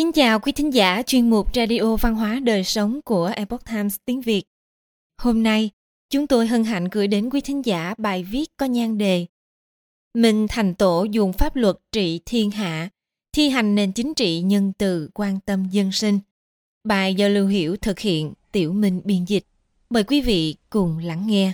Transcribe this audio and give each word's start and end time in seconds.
Kính 0.00 0.12
chào 0.12 0.40
quý 0.40 0.52
thính 0.52 0.74
giả 0.74 1.02
chuyên 1.06 1.30
mục 1.30 1.54
Radio 1.54 1.96
Văn 1.96 2.14
hóa 2.14 2.40
Đời 2.44 2.64
Sống 2.64 3.00
của 3.04 3.32
Epoch 3.36 3.64
Times 3.64 3.96
tiếng 4.04 4.20
Việt. 4.20 4.42
Hôm 5.22 5.42
nay, 5.42 5.70
chúng 6.10 6.26
tôi 6.26 6.46
hân 6.46 6.64
hạnh 6.64 6.88
gửi 6.92 7.06
đến 7.06 7.30
quý 7.30 7.40
thính 7.40 7.64
giả 7.64 7.94
bài 7.98 8.24
viết 8.24 8.50
có 8.56 8.66
nhan 8.66 8.98
đề 8.98 9.26
Mình 10.14 10.46
thành 10.48 10.74
tổ 10.74 11.04
dùng 11.10 11.32
pháp 11.32 11.56
luật 11.56 11.76
trị 11.92 12.20
thiên 12.26 12.50
hạ, 12.50 12.88
thi 13.32 13.48
hành 13.48 13.74
nền 13.74 13.92
chính 13.92 14.14
trị 14.14 14.40
nhân 14.40 14.72
từ 14.78 15.10
quan 15.14 15.40
tâm 15.40 15.68
dân 15.70 15.92
sinh. 15.92 16.18
Bài 16.84 17.14
do 17.14 17.28
Lưu 17.28 17.46
Hiểu 17.46 17.76
thực 17.76 17.98
hiện, 17.98 18.32
Tiểu 18.52 18.72
Minh 18.72 19.00
biên 19.04 19.24
dịch. 19.24 19.44
Mời 19.90 20.04
quý 20.04 20.20
vị 20.20 20.56
cùng 20.70 20.98
lắng 20.98 21.26
nghe. 21.26 21.52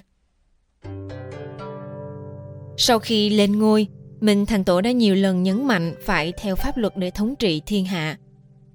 Sau 2.77 2.99
khi 2.99 3.31
lên 3.31 3.59
ngôi, 3.59 3.87
Minh 4.21 4.47
Thành 4.47 4.65
Tổ 4.65 4.81
đã 4.81 4.91
nhiều 4.91 5.15
lần 5.15 5.43
nhấn 5.43 5.67
mạnh 5.67 5.95
phải 6.05 6.33
theo 6.33 6.57
pháp 6.57 6.77
luật 6.77 6.97
để 6.97 7.11
thống 7.11 7.35
trị 7.37 7.63
thiên 7.67 7.85
hạ. 7.85 8.19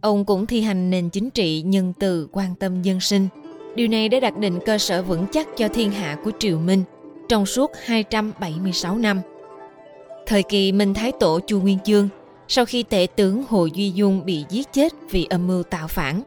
Ông 0.01 0.25
cũng 0.25 0.45
thi 0.45 0.61
hành 0.61 0.89
nền 0.89 1.09
chính 1.09 1.29
trị 1.29 1.61
nhân 1.61 1.93
từ 1.99 2.27
quan 2.31 2.55
tâm 2.55 2.81
dân 2.81 2.99
sinh. 2.99 3.27
Điều 3.75 3.87
này 3.87 4.09
đã 4.09 4.19
đặt 4.19 4.37
định 4.37 4.59
cơ 4.65 4.77
sở 4.77 5.01
vững 5.01 5.25
chắc 5.31 5.47
cho 5.57 5.67
thiên 5.67 5.91
hạ 5.91 6.17
của 6.23 6.31
Triều 6.39 6.59
Minh 6.59 6.83
trong 7.29 7.45
suốt 7.45 7.71
276 7.83 8.97
năm. 8.97 9.21
Thời 10.25 10.43
kỳ 10.43 10.71
Minh 10.71 10.93
Thái 10.93 11.11
Tổ 11.19 11.39
Chu 11.47 11.61
Nguyên 11.61 11.77
Chương, 11.83 12.09
sau 12.47 12.65
khi 12.65 12.83
tể 12.83 13.07
tướng 13.15 13.43
Hồ 13.47 13.65
Duy 13.65 13.91
Dung 13.91 14.25
bị 14.25 14.45
giết 14.49 14.73
chết 14.73 14.93
vì 15.09 15.25
âm 15.29 15.47
mưu 15.47 15.63
tạo 15.63 15.87
phản, 15.87 16.21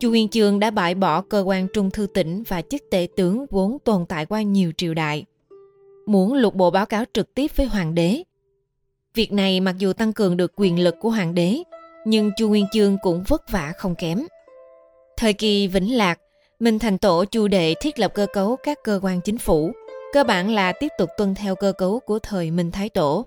Chu 0.00 0.10
Nguyên 0.10 0.28
Chương 0.28 0.60
đã 0.60 0.70
bãi 0.70 0.94
bỏ 0.94 1.20
cơ 1.20 1.40
quan 1.40 1.66
trung 1.72 1.90
thư 1.90 2.06
tỉnh 2.06 2.42
và 2.48 2.62
chức 2.62 2.82
tể 2.90 3.08
tướng 3.16 3.46
vốn 3.50 3.78
tồn 3.84 4.06
tại 4.08 4.26
qua 4.26 4.42
nhiều 4.42 4.72
triều 4.76 4.94
đại. 4.94 5.24
Muốn 6.06 6.34
lục 6.34 6.54
bộ 6.54 6.70
báo 6.70 6.86
cáo 6.86 7.04
trực 7.12 7.34
tiếp 7.34 7.50
với 7.56 7.66
hoàng 7.66 7.94
đế. 7.94 8.22
Việc 9.14 9.32
này 9.32 9.60
mặc 9.60 9.74
dù 9.78 9.92
tăng 9.92 10.12
cường 10.12 10.36
được 10.36 10.52
quyền 10.56 10.78
lực 10.78 10.94
của 11.00 11.10
hoàng 11.10 11.34
đế, 11.34 11.62
nhưng 12.04 12.30
Chu 12.36 12.48
Nguyên 12.48 12.66
Chương 12.72 12.96
cũng 13.02 13.24
vất 13.28 13.50
vả 13.50 13.72
không 13.76 13.94
kém. 13.94 14.26
Thời 15.16 15.32
kỳ 15.32 15.66
Vĩnh 15.66 15.96
Lạc, 15.96 16.18
Minh 16.60 16.78
Thành 16.78 16.98
Tổ 16.98 17.24
Chu 17.24 17.48
Đệ 17.48 17.74
thiết 17.80 17.98
lập 17.98 18.14
cơ 18.14 18.26
cấu 18.32 18.56
các 18.56 18.78
cơ 18.84 19.00
quan 19.02 19.20
chính 19.20 19.38
phủ, 19.38 19.72
cơ 20.12 20.24
bản 20.24 20.50
là 20.50 20.72
tiếp 20.72 20.88
tục 20.98 21.10
tuân 21.16 21.34
theo 21.34 21.54
cơ 21.54 21.72
cấu 21.72 22.00
của 22.00 22.18
thời 22.18 22.50
Minh 22.50 22.70
Thái 22.70 22.88
Tổ. 22.88 23.26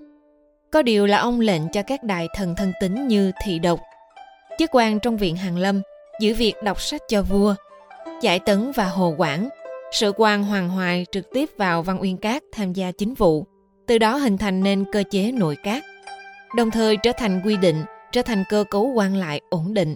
Có 0.72 0.82
điều 0.82 1.06
là 1.06 1.18
ông 1.18 1.40
lệnh 1.40 1.62
cho 1.74 1.82
các 1.88 2.04
đại 2.04 2.28
thần 2.36 2.56
thân 2.56 2.74
tín 2.80 3.08
như 3.08 3.32
thị 3.44 3.60
độc, 3.60 3.80
chức 4.60 4.70
quan 4.74 5.00
trong 5.00 5.18
viện 5.18 5.36
Hàn 5.36 5.56
Lâm, 5.56 5.82
giữ 6.20 6.34
việc 6.34 6.54
đọc 6.64 6.82
sách 6.82 7.02
cho 7.08 7.22
vua, 7.22 7.56
giải 8.22 8.40
tấn 8.40 8.72
và 8.72 8.86
hồ 8.86 9.14
quảng, 9.18 9.50
sự 9.92 10.14
quan 10.18 10.44
Hoàng 10.44 10.70
Hoài 10.70 11.06
trực 11.12 11.26
tiếp 11.34 11.50
vào 11.58 11.82
Văn 11.82 12.02
Uyên 12.02 12.18
Cát 12.18 12.44
tham 12.52 12.74
gia 12.74 12.92
chính 12.92 13.14
vụ, 13.14 13.46
từ 13.88 13.98
đó 13.98 14.16
hình 14.16 14.38
thành 14.38 14.64
nên 14.64 14.86
cơ 14.92 15.04
chế 15.12 15.32
nội 15.32 15.58
các, 15.64 15.84
đồng 16.56 16.72
thời 16.72 16.98
trở 16.98 17.12
thành 17.18 17.42
quy 17.46 17.58
định 17.58 17.84
trở 18.14 18.22
thành 18.22 18.44
cơ 18.50 18.64
cấu 18.70 18.92
quan 18.96 19.16
lại 19.16 19.42
ổn 19.50 19.74
định. 19.74 19.96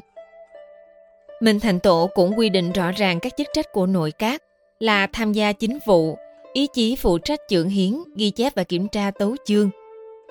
Minh 1.41 1.59
Thành 1.59 1.79
Tổ 1.79 2.09
cũng 2.15 2.37
quy 2.37 2.49
định 2.49 2.71
rõ 2.71 2.91
ràng 2.91 3.19
các 3.19 3.33
chức 3.37 3.47
trách 3.53 3.71
của 3.71 3.85
nội 3.85 4.11
các 4.11 4.43
là 4.79 5.07
tham 5.07 5.33
gia 5.33 5.51
chính 5.51 5.79
vụ, 5.85 6.17
ý 6.53 6.67
chí 6.73 6.95
phụ 6.95 7.17
trách 7.17 7.39
trưởng 7.49 7.69
hiến, 7.69 7.93
ghi 8.15 8.31
chép 8.31 8.55
và 8.55 8.63
kiểm 8.63 8.87
tra 8.87 9.11
tấu 9.11 9.35
chương, 9.45 9.69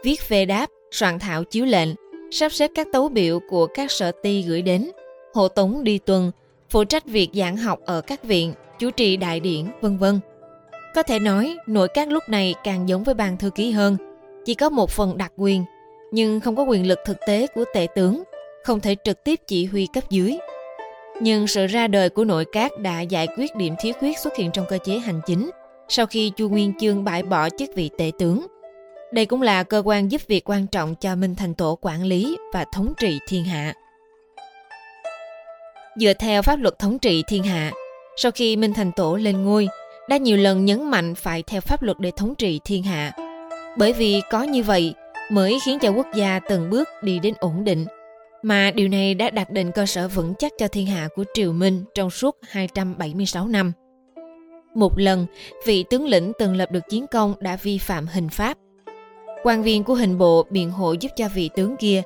viết 0.04 0.20
phê 0.20 0.44
đáp, 0.44 0.66
soạn 0.90 1.18
thảo 1.18 1.44
chiếu 1.44 1.64
lệnh, 1.64 1.88
sắp 2.30 2.52
xếp 2.52 2.70
các 2.74 2.86
tấu 2.92 3.08
biểu 3.08 3.40
của 3.48 3.66
các 3.66 3.90
sở 3.90 4.12
ty 4.22 4.42
gửi 4.42 4.62
đến, 4.62 4.90
hộ 5.34 5.48
tống 5.48 5.84
đi 5.84 5.98
tuần, 5.98 6.32
phụ 6.70 6.84
trách 6.84 7.06
việc 7.06 7.30
giảng 7.34 7.56
học 7.56 7.80
ở 7.84 8.00
các 8.00 8.24
viện, 8.24 8.52
chủ 8.78 8.90
trì 8.90 9.16
đại 9.16 9.40
điển, 9.40 9.64
vân 9.80 9.98
vân. 9.98 10.20
Có 10.94 11.02
thể 11.02 11.18
nói, 11.18 11.56
nội 11.66 11.88
các 11.94 12.08
lúc 12.08 12.22
này 12.28 12.54
càng 12.64 12.88
giống 12.88 13.04
với 13.04 13.14
ban 13.14 13.36
thư 13.36 13.50
ký 13.50 13.70
hơn, 13.70 13.96
chỉ 14.44 14.54
có 14.54 14.70
một 14.70 14.90
phần 14.90 15.18
đặc 15.18 15.32
quyền– 15.36 15.64
nhưng 16.10 16.40
không 16.40 16.56
có 16.56 16.62
quyền 16.62 16.86
lực 16.86 16.98
thực 17.04 17.16
tế 17.26 17.46
của 17.54 17.64
tể 17.74 17.86
tướng, 17.94 18.22
không 18.64 18.80
thể 18.80 18.96
trực 19.04 19.24
tiếp 19.24 19.40
chỉ 19.46 19.64
huy 19.64 19.88
cấp 19.92 20.10
dưới. 20.10 20.38
Nhưng 21.20 21.46
sự 21.46 21.66
ra 21.66 21.88
đời 21.88 22.08
của 22.08 22.24
nội 22.24 22.44
các 22.52 22.78
đã 22.78 23.00
giải 23.00 23.28
quyết 23.36 23.56
điểm 23.56 23.74
thiếu 23.78 23.92
khuyết 24.00 24.18
xuất 24.18 24.36
hiện 24.36 24.50
trong 24.52 24.66
cơ 24.68 24.78
chế 24.84 24.98
hành 24.98 25.20
chính 25.26 25.50
sau 25.88 26.06
khi 26.06 26.30
Chu 26.36 26.48
Nguyên 26.48 26.72
Chương 26.80 27.04
bãi 27.04 27.22
bỏ 27.22 27.48
chức 27.58 27.70
vị 27.74 27.90
tể 27.98 28.10
tướng. 28.18 28.46
Đây 29.12 29.26
cũng 29.26 29.42
là 29.42 29.62
cơ 29.62 29.82
quan 29.84 30.10
giúp 30.10 30.22
việc 30.26 30.50
quan 30.50 30.66
trọng 30.66 30.94
cho 30.94 31.16
Minh 31.16 31.34
Thành 31.34 31.54
Tổ 31.54 31.78
quản 31.80 32.04
lý 32.04 32.36
và 32.52 32.64
thống 32.72 32.92
trị 32.98 33.18
thiên 33.28 33.44
hạ. 33.44 33.74
Dựa 35.96 36.12
theo 36.12 36.42
pháp 36.42 36.56
luật 36.56 36.78
thống 36.78 36.98
trị 36.98 37.22
thiên 37.28 37.42
hạ, 37.42 37.72
sau 38.16 38.32
khi 38.32 38.56
Minh 38.56 38.72
Thành 38.72 38.92
Tổ 38.92 39.16
lên 39.16 39.44
ngôi, 39.44 39.68
đã 40.08 40.16
nhiều 40.16 40.36
lần 40.36 40.64
nhấn 40.64 40.90
mạnh 40.90 41.14
phải 41.14 41.42
theo 41.42 41.60
pháp 41.60 41.82
luật 41.82 41.98
để 42.00 42.10
thống 42.16 42.34
trị 42.34 42.60
thiên 42.64 42.82
hạ. 42.82 43.12
Bởi 43.76 43.92
vì 43.92 44.22
có 44.30 44.42
như 44.42 44.62
vậy, 44.62 44.94
mới 45.30 45.58
khiến 45.64 45.78
cho 45.78 45.90
quốc 45.90 46.06
gia 46.14 46.38
từng 46.38 46.70
bước 46.70 46.88
đi 47.02 47.18
đến 47.18 47.34
ổn 47.40 47.64
định, 47.64 47.86
mà 48.42 48.70
điều 48.70 48.88
này 48.88 49.14
đã 49.14 49.30
đặt 49.30 49.50
định 49.50 49.72
cơ 49.72 49.86
sở 49.86 50.08
vững 50.08 50.34
chắc 50.38 50.52
cho 50.58 50.68
thiên 50.68 50.86
hạ 50.86 51.08
của 51.14 51.24
Triều 51.34 51.52
Minh 51.52 51.84
trong 51.94 52.10
suốt 52.10 52.36
276 52.48 53.48
năm. 53.48 53.72
Một 54.74 54.98
lần, 54.98 55.26
vị 55.66 55.84
tướng 55.90 56.06
lĩnh 56.06 56.32
từng 56.38 56.56
lập 56.56 56.70
được 56.70 56.88
chiến 56.88 57.06
công 57.06 57.34
đã 57.38 57.56
vi 57.56 57.78
phạm 57.78 58.06
hình 58.06 58.28
pháp. 58.28 58.58
quan 59.42 59.62
viên 59.62 59.84
của 59.84 59.94
hình 59.94 60.18
bộ 60.18 60.46
biện 60.50 60.70
hộ 60.70 60.92
giúp 60.92 61.08
cho 61.16 61.28
vị 61.34 61.50
tướng 61.54 61.76
kia, 61.76 62.02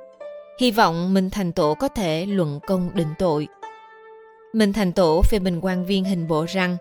hy 0.61 0.71
vọng 0.71 1.15
Minh 1.15 1.31
Thành 1.31 1.53
Tổ 1.53 1.75
có 1.75 1.89
thể 1.89 2.27
luận 2.27 2.61
công 2.67 2.91
định 2.95 3.15
tội. 3.19 3.49
Minh 4.53 4.73
Thành 4.73 4.93
Tổ 4.93 5.23
phê 5.31 5.39
bình 5.39 5.61
quan 5.63 5.85
viên 5.85 6.05
hình 6.05 6.29
bộ 6.29 6.45
rằng 6.49 6.77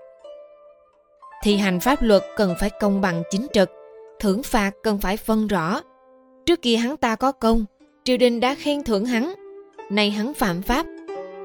thi 1.44 1.58
hành 1.58 1.80
pháp 1.80 2.02
luật 2.02 2.24
cần 2.36 2.56
phải 2.60 2.70
công 2.70 3.02
bằng 3.02 3.24
chính 3.30 3.48
trực, 3.54 3.70
thưởng 4.20 4.44
phạt 4.44 4.72
cần 4.84 5.00
phải 5.00 5.18
phân 5.18 5.48
rõ, 5.48 5.82
Trước 6.50 6.62
kia 6.62 6.76
hắn 6.76 6.98
ta 6.98 7.16
có 7.16 7.32
công, 7.32 7.66
triều 8.04 8.18
đình 8.18 8.40
đã 8.40 8.56
khen 8.56 8.84
thưởng 8.84 9.06
hắn. 9.06 9.34
Nay 9.90 10.12
hắn 10.12 10.34
phạm 10.34 10.62
pháp, 10.62 10.86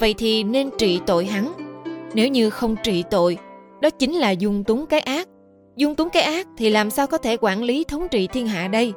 vậy 0.01 0.15
thì 0.19 0.43
nên 0.43 0.71
trị 0.79 1.01
tội 1.07 1.25
hắn. 1.27 1.53
Nếu 2.15 2.29
như 2.29 2.51
không 2.51 2.77
trị 2.83 3.05
tội, 3.11 3.39
đó 3.83 3.91
chính 3.91 4.15
là 4.15 4.31
dung 4.31 4.65
túng 4.65 4.87
cái 4.87 5.01
ác. 5.01 5.29
Dung 5.77 5.95
túng 5.95 6.11
cái 6.11 6.23
ác 6.23 6.47
thì 6.57 6.71
làm 6.71 6.91
sao 6.91 7.07
có 7.07 7.19
thể 7.19 7.37
quản 7.41 7.63
lý 7.63 7.85
thống 7.85 8.09
trị 8.11 8.27
thiên 8.27 8.47
hạ 8.47 8.69
đây? 8.69 8.93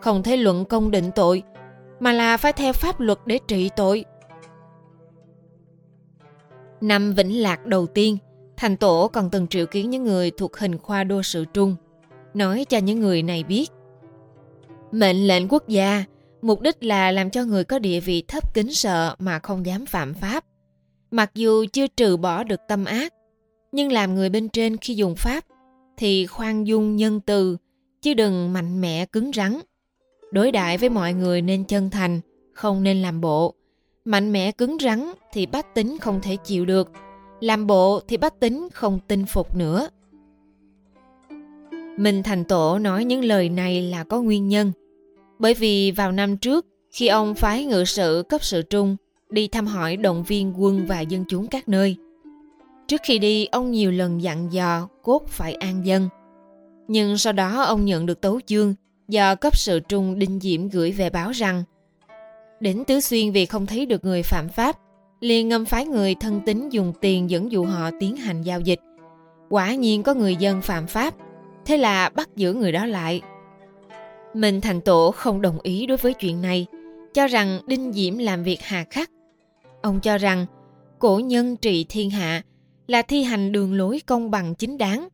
Không 0.00 0.22
thể 0.22 0.36
luận 0.36 0.64
công 0.64 0.90
định 0.90 1.10
tội, 1.14 1.42
mà 2.00 2.12
là 2.12 2.36
phải 2.36 2.52
theo 2.52 2.72
pháp 2.72 3.00
luật 3.00 3.18
để 3.26 3.38
trị 3.48 3.70
tội. 3.76 4.04
Năm 6.80 7.12
Vĩnh 7.12 7.42
Lạc 7.42 7.66
đầu 7.66 7.86
tiên, 7.86 8.18
thành 8.56 8.76
tổ 8.76 9.10
còn 9.12 9.30
từng 9.30 9.46
triệu 9.46 9.66
kiến 9.66 9.90
những 9.90 10.04
người 10.04 10.30
thuộc 10.30 10.56
hình 10.56 10.78
khoa 10.78 11.04
đô 11.04 11.22
sự 11.22 11.44
trung, 11.44 11.76
nói 12.34 12.64
cho 12.68 12.78
những 12.78 13.00
người 13.00 13.22
này 13.22 13.44
biết 13.44 13.70
Mệnh 14.92 15.26
lệnh 15.26 15.48
quốc 15.48 15.68
gia, 15.68 16.04
mục 16.42 16.60
đích 16.60 16.84
là 16.84 17.10
làm 17.10 17.30
cho 17.30 17.44
người 17.44 17.64
có 17.64 17.78
địa 17.78 18.00
vị 18.00 18.22
thấp 18.28 18.54
kính 18.54 18.74
sợ 18.74 19.14
mà 19.18 19.38
không 19.38 19.66
dám 19.66 19.86
phạm 19.86 20.14
pháp. 20.14 20.44
Mặc 21.10 21.30
dù 21.34 21.64
chưa 21.72 21.86
trừ 21.86 22.16
bỏ 22.16 22.44
được 22.44 22.60
tâm 22.68 22.84
ác, 22.84 23.14
nhưng 23.72 23.92
làm 23.92 24.14
người 24.14 24.28
bên 24.28 24.48
trên 24.48 24.76
khi 24.76 24.94
dùng 24.94 25.16
pháp 25.16 25.44
thì 25.96 26.26
khoan 26.26 26.66
dung 26.66 26.96
nhân 26.96 27.20
từ, 27.20 27.56
chứ 28.02 28.14
đừng 28.14 28.52
mạnh 28.52 28.80
mẽ 28.80 29.06
cứng 29.06 29.32
rắn. 29.32 29.60
Đối 30.32 30.52
đại 30.52 30.78
với 30.78 30.88
mọi 30.88 31.12
người 31.12 31.42
nên 31.42 31.64
chân 31.64 31.90
thành, 31.90 32.20
không 32.52 32.82
nên 32.82 33.02
làm 33.02 33.20
bộ. 33.20 33.54
Mạnh 34.04 34.32
mẽ 34.32 34.52
cứng 34.52 34.76
rắn 34.80 35.12
thì 35.32 35.46
bách 35.46 35.74
tính 35.74 35.98
không 35.98 36.20
thể 36.22 36.36
chịu 36.36 36.64
được, 36.64 36.90
làm 37.40 37.66
bộ 37.66 38.00
thì 38.08 38.16
bách 38.16 38.40
tính 38.40 38.68
không 38.72 38.98
tin 39.08 39.26
phục 39.26 39.56
nữa. 39.56 39.88
Minh 41.96 42.22
Thành 42.22 42.44
Tổ 42.44 42.78
nói 42.78 43.04
những 43.04 43.24
lời 43.24 43.48
này 43.48 43.82
là 43.82 44.04
có 44.04 44.22
nguyên 44.22 44.48
nhân. 44.48 44.72
Bởi 45.38 45.54
vì 45.54 45.90
vào 45.90 46.12
năm 46.12 46.36
trước, 46.36 46.66
khi 46.90 47.06
ông 47.06 47.34
phái 47.34 47.64
ngự 47.64 47.84
sự 47.84 48.24
cấp 48.28 48.44
sự 48.44 48.62
trung 48.62 48.96
đi 49.30 49.48
thăm 49.48 49.66
hỏi 49.66 49.96
động 49.96 50.22
viên 50.22 50.62
quân 50.62 50.86
và 50.86 51.00
dân 51.00 51.24
chúng 51.28 51.46
các 51.46 51.68
nơi. 51.68 51.96
Trước 52.88 53.00
khi 53.04 53.18
đi, 53.18 53.46
ông 53.46 53.70
nhiều 53.70 53.90
lần 53.90 54.22
dặn 54.22 54.52
dò 54.52 54.88
cốt 55.02 55.26
phải 55.26 55.54
an 55.54 55.86
dân. 55.86 56.08
Nhưng 56.88 57.18
sau 57.18 57.32
đó 57.32 57.62
ông 57.62 57.84
nhận 57.84 58.06
được 58.06 58.20
tấu 58.20 58.40
chương 58.46 58.74
do 59.08 59.34
cấp 59.34 59.56
sự 59.56 59.80
trung 59.80 60.18
Đinh 60.18 60.40
Diễm 60.40 60.68
gửi 60.68 60.92
về 60.92 61.10
báo 61.10 61.30
rằng 61.30 61.64
đến 62.60 62.84
Tứ 62.84 63.00
Xuyên 63.00 63.32
vì 63.32 63.46
không 63.46 63.66
thấy 63.66 63.86
được 63.86 64.04
người 64.04 64.22
phạm 64.22 64.48
pháp, 64.48 64.76
liền 65.20 65.48
ngâm 65.48 65.64
phái 65.64 65.86
người 65.86 66.14
thân 66.14 66.40
tín 66.46 66.68
dùng 66.68 66.92
tiền 67.00 67.30
dẫn 67.30 67.52
dụ 67.52 67.64
họ 67.64 67.90
tiến 68.00 68.16
hành 68.16 68.42
giao 68.42 68.60
dịch. 68.60 68.80
Quả 69.48 69.74
nhiên 69.74 70.02
có 70.02 70.14
người 70.14 70.36
dân 70.36 70.60
phạm 70.60 70.86
pháp, 70.86 71.14
thế 71.64 71.76
là 71.76 72.08
bắt 72.08 72.28
giữ 72.36 72.54
người 72.54 72.72
đó 72.72 72.86
lại 72.86 73.22
Minh 74.34 74.60
Thành 74.60 74.80
Tổ 74.80 75.10
không 75.10 75.42
đồng 75.42 75.60
ý 75.62 75.86
đối 75.86 75.96
với 75.96 76.14
chuyện 76.14 76.42
này, 76.42 76.66
cho 77.14 77.26
rằng 77.26 77.60
Đinh 77.66 77.92
Diễm 77.92 78.18
làm 78.18 78.42
việc 78.42 78.58
hà 78.62 78.84
khắc. 78.90 79.10
Ông 79.82 80.00
cho 80.00 80.18
rằng 80.18 80.46
cổ 80.98 81.18
nhân 81.18 81.56
trị 81.56 81.86
thiên 81.88 82.10
hạ 82.10 82.42
là 82.86 83.02
thi 83.02 83.22
hành 83.22 83.52
đường 83.52 83.74
lối 83.74 84.00
công 84.06 84.30
bằng 84.30 84.54
chính 84.54 84.78
đáng. 84.78 85.08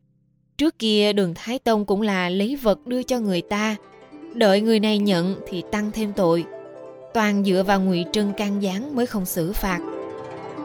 Trước 0.57 0.79
kia 0.79 1.13
đường 1.13 1.33
Thái 1.35 1.59
Tông 1.59 1.85
cũng 1.85 2.01
là 2.01 2.29
lấy 2.29 2.55
vật 2.55 2.87
đưa 2.87 3.03
cho 3.03 3.19
người 3.19 3.41
ta, 3.41 3.75
đợi 4.33 4.61
người 4.61 4.79
này 4.79 4.99
nhận 4.99 5.35
thì 5.47 5.63
tăng 5.71 5.91
thêm 5.91 6.13
tội. 6.13 6.45
Toàn 7.13 7.43
dựa 7.43 7.63
vào 7.67 7.81
ngụy 7.81 8.05
trưng 8.11 8.33
can 8.33 8.63
gián 8.63 8.95
mới 8.95 9.05
không 9.05 9.25
xử 9.25 9.53
phạt. 9.53 9.79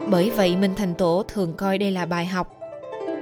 Bởi 0.09 0.29
vậy 0.29 0.55
Minh 0.55 0.73
Thành 0.75 0.93
Tổ 0.95 1.23
thường 1.27 1.53
coi 1.57 1.77
đây 1.77 1.91
là 1.91 2.05
bài 2.05 2.25
học. 2.25 2.59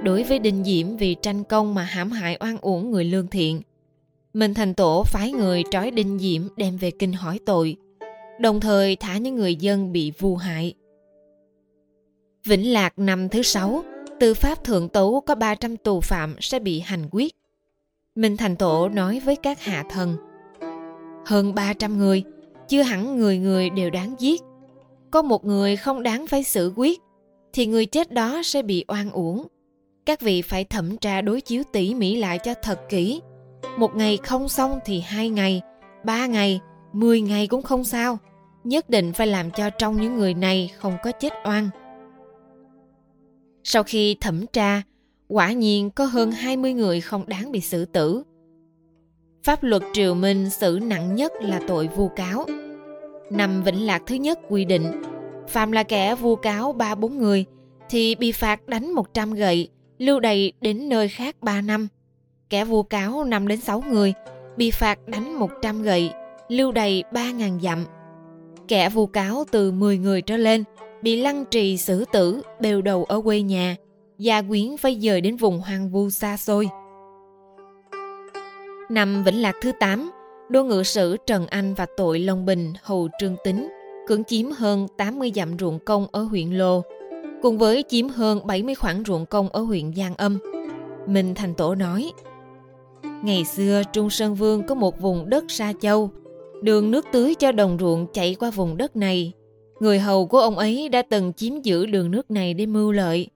Đối 0.04 0.22
với 0.22 0.38
Đinh 0.38 0.64
Diễm 0.64 0.96
vì 0.96 1.16
tranh 1.22 1.44
công 1.44 1.74
mà 1.74 1.82
hãm 1.82 2.10
hại 2.10 2.36
oan 2.40 2.56
uổng 2.58 2.90
người 2.90 3.04
lương 3.04 3.28
thiện– 3.28 3.60
Minh 4.34 4.54
Thành 4.54 4.74
Tổ 4.74 5.02
phái 5.06 5.32
người 5.32 5.62
trói 5.70 5.90
Đinh 5.90 6.18
Diễm 6.18 6.42
đem 6.56 6.76
về 6.76 6.90
kinh 6.90 7.12
hỏi 7.12 7.40
tội. 7.46 7.76
đồng 8.40 8.60
thời 8.60 8.96
thả 8.96 9.18
những 9.18 9.36
người 9.36 9.56
dân 9.56 9.92
bị 9.92 10.12
vu 10.18 10.36
hại. 10.36 10.74
Vĩnh 12.44 12.72
Lạc 12.72 12.98
năm 12.98 13.28
thứ 13.28 13.42
sáu, 13.42 13.84
tư 14.20 14.34
pháp 14.34 14.64
thượng 14.64 14.88
tấu 14.88 15.20
có 15.20 15.34
300 15.34 15.76
tù 15.76 16.00
phạm 16.00 16.36
sẽ 16.40 16.58
bị 16.58 16.80
hành 16.80 17.08
quyết. 17.10 17.34
Minh 18.14 18.36
Thành 18.36 18.56
Tổ 18.56 18.88
nói 18.88 19.20
với 19.24 19.36
các 19.36 19.60
hạ 19.60 19.84
thần, 19.90 20.16
hơn 21.26 21.54
300 21.54 21.98
người, 21.98 22.24
chưa 22.68 22.82
hẳn 22.82 23.18
người 23.18 23.38
người 23.38 23.70
đều 23.70 23.90
đáng 23.90 24.14
giết. 24.18 24.42
Có 25.10 25.22
một 25.22 25.44
người 25.44 25.76
không 25.76 26.02
đáng 26.02 26.26
phải 26.26 26.42
xử 26.42 26.72
quyết, 26.76 27.00
thì 27.52 27.66
người 27.66 27.86
chết 27.86 28.12
đó 28.12 28.42
sẽ 28.44 28.62
bị 28.62 28.84
oan 28.88 29.10
uổng. 29.10 29.46
Các 30.06 30.20
vị 30.20 30.42
phải 30.42 30.64
thẩm 30.64 30.96
tra 30.96 31.20
đối 31.20 31.40
chiếu 31.40 31.62
tỉ 31.72 31.94
mỉ 31.94 32.16
lại 32.16 32.38
cho 32.38 32.54
thật 32.62 32.80
kỹ. 32.88 33.20
Một 33.78 33.96
ngày 33.96 34.18
không 34.22 34.48
xong 34.48 34.78
thì 34.84 35.00
hai 35.00 35.28
ngày, 35.28 35.62
ba 36.04 36.26
ngày, 36.26 36.60
mười 36.92 37.20
ngày 37.20 37.46
cũng 37.46 37.62
không 37.62 37.84
sao. 37.84 38.18
Nhất 38.64 38.90
định 38.90 39.12
phải 39.12 39.26
làm 39.26 39.50
cho 39.50 39.70
trong 39.70 40.00
những 40.00 40.16
người 40.16 40.34
này 40.34 40.70
không 40.78 40.96
có 41.02 41.12
chết 41.12 41.32
oan. 41.44 41.68
Sau 43.64 43.82
khi 43.82 44.16
thẩm 44.20 44.46
tra, 44.46 44.82
quả 45.28 45.52
nhiên 45.52 45.90
có 45.90 46.04
hơn 46.04 46.32
20 46.32 46.72
người 46.72 47.00
không 47.00 47.28
đáng 47.28 47.52
bị 47.52 47.60
xử 47.60 47.84
tử. 47.84 48.22
Pháp 49.42 49.62
luật 49.62 49.82
triều 49.92 50.14
Minh 50.14 50.50
xử 50.50 50.78
nặng 50.82 51.14
nhất 51.14 51.32
là 51.40 51.60
tội 51.68 51.88
vu 51.88 52.08
cáo. 52.08 52.46
Năm 53.30 53.62
Vĩnh 53.62 53.86
Lạc 53.86 54.02
thứ 54.06 54.14
nhất 54.14 54.38
quy 54.48 54.64
định, 54.64 55.02
phạm 55.48 55.72
là 55.72 55.82
kẻ 55.82 56.14
vu 56.14 56.36
cáo 56.36 56.72
ba 56.72 56.94
bốn 56.94 57.18
người 57.18 57.44
thì 57.90 58.14
bị 58.14 58.32
phạt 58.32 58.66
đánh 58.66 58.92
100 58.92 59.34
gậy, 59.34 59.68
lưu 60.02 60.20
đày 60.20 60.52
đến 60.60 60.88
nơi 60.88 61.08
khác 61.08 61.36
3 61.40 61.60
năm. 61.60 61.88
Kẻ 62.50 62.64
vu 62.64 62.82
cáo 62.82 63.24
5 63.24 63.48
đến 63.48 63.60
6 63.60 63.84
người 63.90 64.14
bị 64.56 64.70
phạt 64.70 65.08
đánh 65.08 65.34
100 65.38 65.82
gậy, 65.82 66.10
lưu 66.48 66.72
đày 66.72 67.04
3.000 67.12 67.60
dặm. 67.60 67.84
Kẻ 68.68 68.88
vu 68.88 69.06
cáo 69.06 69.44
từ 69.50 69.72
10 69.72 69.98
người 69.98 70.22
trở 70.22 70.36
lên 70.36 70.64
bị 71.02 71.20
lăng 71.20 71.44
trì 71.50 71.76
xử 71.76 72.04
tử 72.12 72.42
đều 72.60 72.82
đầu 72.82 73.04
ở 73.04 73.20
quê 73.20 73.40
nhà, 73.40 73.76
gia 74.18 74.42
quyến 74.42 74.76
phải 74.76 75.00
dời 75.00 75.20
đến 75.20 75.36
vùng 75.36 75.60
hoang 75.60 75.90
vu 75.90 76.10
xa 76.10 76.36
xôi. 76.36 76.68
Năm 78.90 79.24
Vĩnh 79.24 79.42
Lạc 79.42 79.54
thứ 79.62 79.72
8, 79.80 80.10
đô 80.48 80.64
ngự 80.64 80.82
sử 80.82 81.16
Trần 81.26 81.46
Anh 81.46 81.74
và 81.74 81.86
tội 81.96 82.18
Long 82.18 82.46
Bình 82.46 82.72
hầu 82.82 83.08
Trương 83.20 83.36
Tính 83.44 83.68
cưỡng 84.06 84.24
chiếm 84.24 84.50
hơn 84.50 84.86
80 84.96 85.32
dặm 85.34 85.58
ruộng 85.58 85.78
công 85.78 86.06
ở 86.12 86.22
huyện 86.22 86.50
Lô, 86.50 86.82
cùng 87.42 87.58
với 87.58 87.84
chiếm 87.88 88.08
hơn 88.08 88.46
70 88.46 88.74
khoảng 88.74 89.02
ruộng 89.06 89.26
công 89.26 89.48
ở 89.48 89.60
huyện 89.60 89.94
Giang 89.94 90.14
Âm. 90.14 90.38
Minh 91.06 91.34
Thành 91.34 91.54
Tổ 91.54 91.74
nói, 91.74 92.12
Ngày 93.22 93.44
xưa 93.44 93.82
Trung 93.92 94.10
Sơn 94.10 94.34
Vương 94.34 94.66
có 94.66 94.74
một 94.74 95.00
vùng 95.00 95.30
đất 95.30 95.44
Sa 95.48 95.72
Châu, 95.80 96.10
đường 96.62 96.90
nước 96.90 97.06
tưới 97.12 97.34
cho 97.34 97.52
đồng 97.52 97.76
ruộng 97.80 98.06
chạy 98.12 98.34
qua 98.34 98.50
vùng 98.50 98.76
đất 98.76 98.96
này. 98.96 99.32
Người 99.80 99.98
hầu 99.98 100.26
của 100.26 100.38
ông 100.38 100.58
ấy 100.58 100.88
đã 100.88 101.02
từng 101.02 101.32
chiếm 101.32 101.62
giữ 101.62 101.86
đường 101.86 102.10
nước 102.10 102.30
này 102.30 102.54
để 102.54 102.66
mưu 102.66 102.92
lợi. 102.92 103.28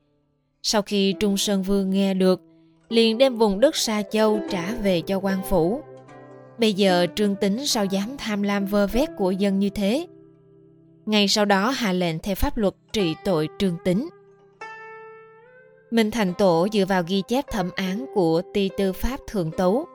Sau 0.62 0.82
khi 0.82 1.14
Trung 1.20 1.36
Sơn 1.36 1.62
Vương 1.62 1.90
nghe 1.90 2.14
được, 2.14 2.40
liền 2.88 3.18
đem 3.18 3.36
vùng 3.36 3.60
đất 3.60 3.76
Sa 3.76 4.02
Châu 4.10 4.40
trả 4.50 4.74
về 4.82 5.00
cho 5.00 5.18
quan 5.18 5.38
phủ. 5.48 5.80
Bây 6.58 6.72
giờ 6.72 7.06
Trương 7.14 7.36
Tính 7.36 7.66
sao 7.66 7.84
dám 7.84 8.16
tham 8.18 8.42
lam 8.42 8.66
vơ 8.66 8.86
vét 8.86 9.08
của 9.16 9.30
dân 9.30 9.58
như 9.58 9.70
thế? 9.70 10.06
Ngay 11.06 11.28
sau 11.28 11.44
đó 11.44 11.70
hạ 11.70 11.92
lệnh 11.92 12.18
theo 12.18 12.34
pháp 12.34 12.56
luật 12.56 12.74
trị 12.92 13.14
tội 13.24 13.48
Trương 13.58 13.76
Tính. 13.84 14.08
Minh 15.90 16.10
Thành 16.10 16.34
Tổ 16.38 16.66
dựa 16.72 16.84
vào 16.84 17.02
ghi 17.06 17.22
chép 17.28 17.44
thẩm 17.50 17.70
án 17.76 18.06
của 18.14 18.42
ti 18.54 18.70
tư 18.76 18.92
pháp 18.92 19.20
thượng 19.26 19.50
tấu 19.50 19.86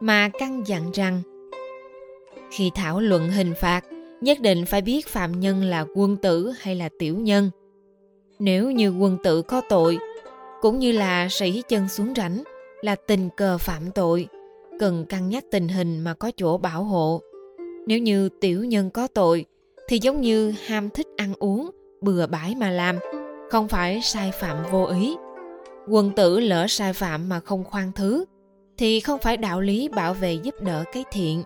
mà 0.00 0.30
căn 0.38 0.62
dặn 0.66 0.90
rằng 0.92 1.22
khi 2.50 2.70
thảo 2.74 3.00
luận 3.00 3.30
hình 3.30 3.54
phạt 3.60 3.84
nhất 4.20 4.40
định 4.40 4.66
phải 4.66 4.82
biết 4.82 5.08
phạm 5.08 5.40
nhân 5.40 5.62
là 5.62 5.86
quân 5.94 6.16
tử 6.16 6.52
hay 6.58 6.74
là 6.74 6.88
tiểu 6.98 7.18
nhân. 7.18 7.50
Nếu 8.38 8.70
như 8.70 8.90
quân 8.90 9.18
tử 9.24 9.42
có 9.42 9.60
tội 9.68 9.98
cũng 10.60 10.78
như 10.78 10.92
là 10.92 11.28
sĩ 11.30 11.62
chân 11.68 11.88
xuống 11.88 12.14
rảnh 12.16 12.42
là 12.82 12.94
tình 12.94 13.28
cờ 13.36 13.58
phạm 13.58 13.82
tội, 13.94 14.28
cần 14.78 15.04
cân 15.08 15.28
nhắc 15.28 15.44
tình 15.50 15.68
hình 15.68 16.00
mà 16.00 16.14
có 16.14 16.30
chỗ 16.36 16.58
bảo 16.58 16.84
hộ. 16.84 17.20
Nếu 17.86 17.98
như 17.98 18.28
tiểu 18.40 18.64
nhân 18.64 18.90
có 18.90 19.06
tội, 19.06 19.44
thì 19.88 19.98
giống 19.98 20.20
như 20.20 20.54
ham 20.66 20.90
thích 20.90 21.06
ăn 21.16 21.32
uống, 21.38 21.70
bừa 22.00 22.26
bãi 22.26 22.54
mà 22.54 22.70
làm, 22.70 22.98
không 23.50 23.68
phải 23.68 24.00
sai 24.02 24.32
phạm 24.40 24.56
vô 24.70 24.84
ý. 24.84 25.16
Quân 25.88 26.10
tử 26.16 26.40
lỡ 26.40 26.66
sai 26.68 26.92
phạm 26.92 27.28
mà 27.28 27.40
không 27.40 27.64
khoan 27.64 27.92
thứ, 27.92 28.24
thì 28.78 29.00
không 29.00 29.20
phải 29.20 29.36
đạo 29.36 29.60
lý 29.60 29.88
bảo 29.88 30.14
vệ 30.14 30.32
giúp 30.32 30.54
đỡ 30.60 30.84
cái 30.92 31.04
thiện. 31.12 31.42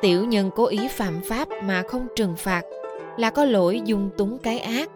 Tiểu 0.00 0.24
nhân 0.24 0.50
cố 0.56 0.66
ý 0.66 0.88
phạm 0.88 1.20
pháp 1.24 1.48
mà 1.62 1.82
không 1.88 2.06
trừng 2.16 2.34
phạt 2.36 2.62
là 3.16 3.30
có 3.30 3.44
lỗi 3.44 3.80
dung 3.84 4.10
túng 4.16 4.38
cái 4.38 4.58
ác. 4.58 4.90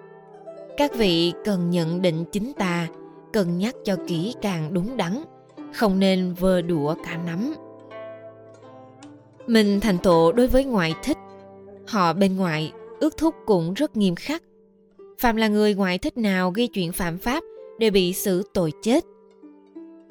Các 0.76 0.94
vị 0.94 1.32
cần 1.44 1.70
nhận 1.70 2.02
định 2.02 2.24
chính 2.32 2.52
tà, 2.52 2.86
cần 3.32 3.58
nhắc 3.58 3.74
cho 3.84 3.96
kỹ 4.06 4.34
càng 4.42 4.74
đúng 4.74 4.96
đắn, 4.96 5.22
không 5.72 6.00
nên 6.00 6.34
vơ 6.34 6.62
đũa 6.62 6.94
cả 7.04 7.18
nắm. 7.26 7.54
Mình 9.46 9.80
thành 9.80 9.98
tổ 9.98 10.32
đối 10.32 10.46
với 10.46 10.64
ngoại 10.64 10.94
thích, 11.02 11.16
họ 11.86 12.12
bên 12.12 12.36
ngoài 12.36 12.72
ước 13.00 13.16
thúc 13.16 13.34
cũng 13.46 13.74
rất 13.74 13.96
nghiêm 13.96 14.14
khắc. 14.14 14.42
Phạm 15.18 15.36
là 15.36 15.48
người 15.48 15.74
ngoại 15.74 15.98
thích 15.98 16.18
nào 16.18 16.50
ghi 16.50 16.66
chuyện 16.66 16.92
phạm 16.92 17.18
pháp 17.18 17.44
đều 17.78 17.90
bị 17.90 18.12
xử 18.12 18.42
tội 18.54 18.72
chết. 18.82 19.04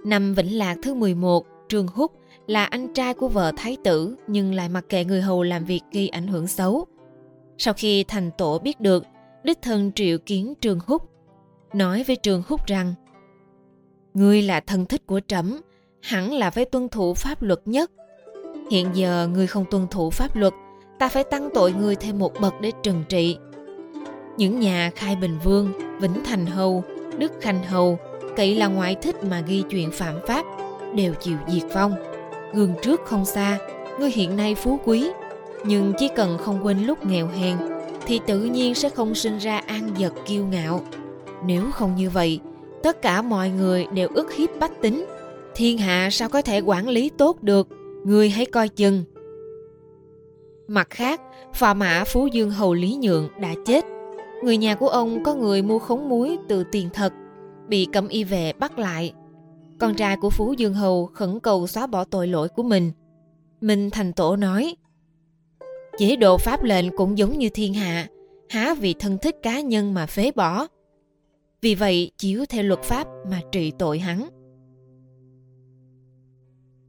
Năm 0.06 0.34
Vĩnh 0.34 0.58
Lạc 0.58 0.78
thứ 0.84 0.94
11, 0.94 1.46
Trương 1.70 1.88
Húc 1.88 2.12
là 2.48 2.66
anh 2.66 2.94
trai 2.94 3.14
của 3.14 3.28
vợ 3.28 3.52
thái 3.58 3.78
tử 3.84 4.16
nhưng 4.28 4.54
lại 4.54 4.70
mặc 4.70 4.86
kệ 4.90 5.06
người 5.06 5.22
hầu 5.22 5.44
làm 5.44 5.66
việc 5.66 5.82
gây 5.92 6.10
ảnh 6.10 6.28
hưởng 6.28 6.48
xấu. 6.48 6.86
Sau 7.58 7.74
khi 7.74 8.04
thành 8.04 8.32
tổ 8.38 8.60
biết 8.60 8.80
được, 8.80 9.04
đích 9.44 9.62
thân 9.62 9.92
triệu 9.96 10.18
kiến 10.18 10.54
Trương 10.62 10.80
Húc, 10.88 11.10
nói 11.74 12.04
với 12.08 12.18
Trương 12.24 12.44
Húc 12.48 12.66
rằng 12.66 12.94
Ngươi 14.14 14.42
là 14.42 14.60
thân 14.60 14.86
thích 14.86 15.08
của 15.08 15.22
trẫm, 15.28 15.62
hẳn 16.02 16.34
là 16.34 16.50
phải 16.50 16.66
tuân 16.66 16.90
thủ 16.90 17.14
pháp 17.14 17.44
luật 17.44 17.60
nhất. 17.66 17.92
Hiện 18.72 18.90
giờ 18.94 19.28
ngươi 19.34 19.48
không 19.48 19.66
tuân 19.72 19.88
thủ 19.92 20.10
pháp 20.10 20.36
luật, 20.36 20.54
ta 21.02 21.10
phải 21.10 21.24
tăng 21.24 21.50
tội 21.54 21.74
người 21.74 21.96
thêm 21.96 22.20
một 22.20 22.34
bậc 22.42 22.62
để 22.62 22.72
trừng 22.84 23.04
trị. 23.10 23.38
Những 24.38 24.60
nhà 24.60 24.92
Khai 24.96 25.16
Bình 25.16 25.38
Vương, 25.44 25.72
Vĩnh 26.00 26.24
Thành 26.24 26.46
Hầu, 26.46 26.84
Đức 27.18 27.32
Khanh 27.42 27.64
Hầu, 27.64 28.00
cậy 28.36 28.56
là 28.56 28.68
ngoại 28.68 28.96
thích 28.96 29.24
mà 29.24 29.42
ghi 29.48 29.64
chuyện 29.70 29.92
phạm 29.92 30.16
pháp, 30.28 30.46
đều 30.96 31.14
chịu 31.14 31.38
diệt 31.48 31.64
vong. 31.74 31.96
Gương 32.54 32.74
trước 32.82 33.02
không 33.06 33.26
xa, 33.26 33.58
ngươi 34.00 34.12
hiện 34.12 34.36
nay 34.36 34.56
phú 34.56 34.80
quý, 34.86 35.10
nhưng 35.66 35.94
chỉ 35.98 36.10
cần 36.16 36.38
không 36.38 36.66
quên 36.66 36.86
lúc 36.86 37.06
nghèo 37.06 37.28
hèn, 37.28 37.58
thì 38.06 38.20
tự 38.28 38.40
nhiên 38.40 38.76
sẽ 38.76 38.90
không 38.90 39.16
sinh 39.16 39.38
ra 39.38 39.58
an 39.58 39.94
vật 40.00 40.14
kiêu 40.26 40.46
ngạo. 40.46 40.82
Nếu 41.46 41.72
không 41.72 41.96
như 41.96 42.10
vậy, 42.10 42.40
tất 42.84 43.02
cả 43.02 43.22
mọi 43.22 43.50
người 43.50 43.88
đều 43.94 44.10
ức 44.14 44.34
hiếp 44.34 44.50
bách 44.60 44.82
tính 44.82 45.06
thiên 45.56 45.78
hạ 45.78 46.10
sao 46.12 46.30
có 46.30 46.42
thể 46.42 46.60
quản 46.60 46.90
lý 46.90 47.10
tốt 47.18 47.44
được 47.44 47.68
người 48.06 48.30
hãy 48.30 48.46
coi 48.46 48.70
chừng 48.70 49.04
mặt 50.68 50.88
khác, 50.90 51.22
phò 51.54 51.74
mã 51.74 52.04
phú 52.08 52.28
dương 52.28 52.52
hầu 52.52 52.74
lý 52.74 52.98
nhượng 53.02 53.30
đã 53.40 53.54
chết 53.66 53.86
người 54.44 54.58
nhà 54.58 54.76
của 54.76 54.90
ông 54.90 55.24
có 55.24 55.36
người 55.36 55.62
mua 55.62 55.80
khống 55.80 56.10
muối 56.10 56.38
từ 56.50 56.64
tiền 56.72 56.90
thật, 56.94 57.14
bị 57.68 57.88
cấm 57.94 58.08
y 58.08 58.24
vệ 58.24 58.54
bắt 58.54 58.80
lại 58.80 59.14
con 59.80 59.96
trai 59.96 60.18
của 60.18 60.30
phú 60.30 60.54
dương 60.58 60.74
hầu 60.74 61.06
khẩn 61.06 61.40
cầu 61.40 61.68
xóa 61.68 61.88
bỏ 61.88 62.04
tội 62.04 62.28
lỗi 62.28 62.48
của 62.50 62.64
mình 62.64 62.92
minh 63.62 63.90
thành 63.90 64.14
tổ 64.14 64.36
nói, 64.36 64.76
chế 65.98 66.16
độ 66.16 66.38
pháp 66.38 66.64
lệnh 66.64 66.98
cũng 66.98 67.18
giống 67.18 67.38
như 67.38 67.50
thiên 67.50 67.74
hạ, 67.74 68.08
há 68.50 68.74
vì 68.74 68.94
thân 69.00 69.18
thích 69.22 69.36
cá 69.44 69.62
nhân 69.62 69.94
mà 69.94 70.06
phế 70.06 70.32
bỏ 70.32 70.68
vì 71.62 71.76
vậy, 71.76 72.12
chiếu 72.18 72.46
theo 72.50 72.64
luật 72.64 72.82
pháp 72.84 73.08
mà 73.30 73.42
trị 73.52 73.72
tội 73.80 74.00
hắn. 74.00 74.30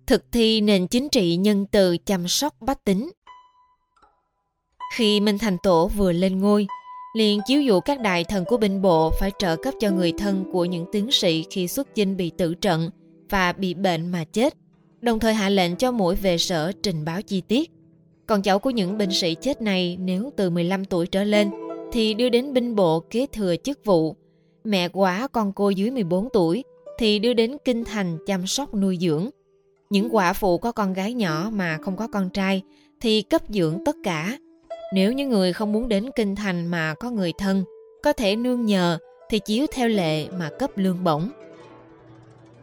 Thực 0.07 0.33
thi 0.33 0.61
nền 0.61 0.87
chính 0.87 1.09
trị 1.09 1.37
nhân 1.37 1.67
từ 1.67 1.97
chăm 1.99 2.29
sóc 2.29 2.55
bách 2.61 2.85
tính. 2.85 3.11
Khi 4.92 5.20
Minh 5.20 5.38
Thành 5.38 5.58
Tổ 5.58 5.88
vừa 5.88 6.12
lên 6.12 6.38
ngôi, 6.38 6.66
liền 7.16 7.40
chiếu 7.46 7.62
dụ 7.62 7.80
các 7.80 8.00
đại 8.00 8.25
thần 8.25 8.44
của 8.44 8.56
binh 8.56 8.82
bộ 8.82 9.11
phải 9.20 9.30
trợ 9.38 9.56
cấp 9.56 9.75
cho 9.80 9.90
người 9.90 10.12
thân 10.18 10.44
của 10.52 10.64
những 10.64 10.87
tướng 10.92 11.11
sĩ 11.11 11.44
khi 11.50 11.68
xuất 11.68 11.94
chinh 11.94 12.16
bị 12.16 12.30
tử 12.30 12.54
trận 12.54 12.90
và 13.30 13.52
bị 13.52 13.75
bệnh 13.75 14.12
mà 14.12 14.25
chết, 14.25 14.54
đồng 15.00 15.18
thời 15.18 15.34
hạ 15.34 15.49
lệnh 15.49 15.76
cho 15.76 15.92
mỗi 15.92 16.14
về 16.14 16.38
sở 16.38 16.72
trình 16.82 17.04
báo 17.04 17.22
chi 17.22 17.40
tiết. 17.40 17.70
Còn 18.26 18.42
cháu 18.42 18.58
của 18.58 18.70
những 18.70 18.99
binh 18.99 19.11
sĩ 19.12 19.34
chết 19.34 19.62
này 19.62 19.96
nếu 20.00 20.30
từ 20.37 20.50
15 20.50 20.84
tuổi 20.84 21.06
trở 21.06 21.25
lên 21.25 21.50
thì 21.92 22.14
đưa 22.14 22.28
đến 22.28 22.52
binh 22.52 22.75
bộ 22.75 23.00
kế 23.00 23.26
thừa 23.26 23.54
chức 23.64 23.84
vụ 23.84 24.16
mẹ 24.64 24.88
quả 24.88 25.28
con 25.28 25.52
cô 25.52 25.70
dưới 25.70 25.90
14 25.90 26.28
tuổi 26.32 26.64
thì 26.99 27.18
đưa 27.18 27.32
đến 27.32 27.56
kinh 27.64 27.84
thành 27.84 28.18
chăm 28.26 28.46
sóc 28.46 28.75
nuôi 28.75 28.99
dưỡng. 29.00 29.30
Những 29.90 30.08
quả 30.14 30.32
phụ 30.32 30.58
có 30.58 30.72
con 30.72 30.92
gái 30.92 31.14
nhỏ 31.14 31.50
mà 31.52 31.78
không 31.82 31.96
có 31.96 32.08
con 32.12 32.30
trai 32.30 32.62
thì 33.00 33.22
cấp 33.22 33.42
dưỡng 33.49 33.84
tất 33.84 33.96
cả. 34.04 34.38
Nếu 34.92 35.12
những 35.12 35.28
người 35.28 35.52
không 35.52 35.72
muốn 35.72 35.88
đến 35.88 36.11
kinh 36.16 36.37
thành 36.37 36.66
mà 36.66 36.94
có 36.94 37.11
người 37.11 37.32
thân, 37.38 37.64
có 38.02 38.12
thể 38.12 38.37
nương 38.37 38.64
nhờ 38.66 38.99
thì 39.28 39.38
chiếu 39.38 39.66
theo 39.72 39.88
lệ 39.88 40.28
mà 40.28 40.50
cấp 40.58 40.70
lương 40.76 41.04
bổng. 41.04 41.30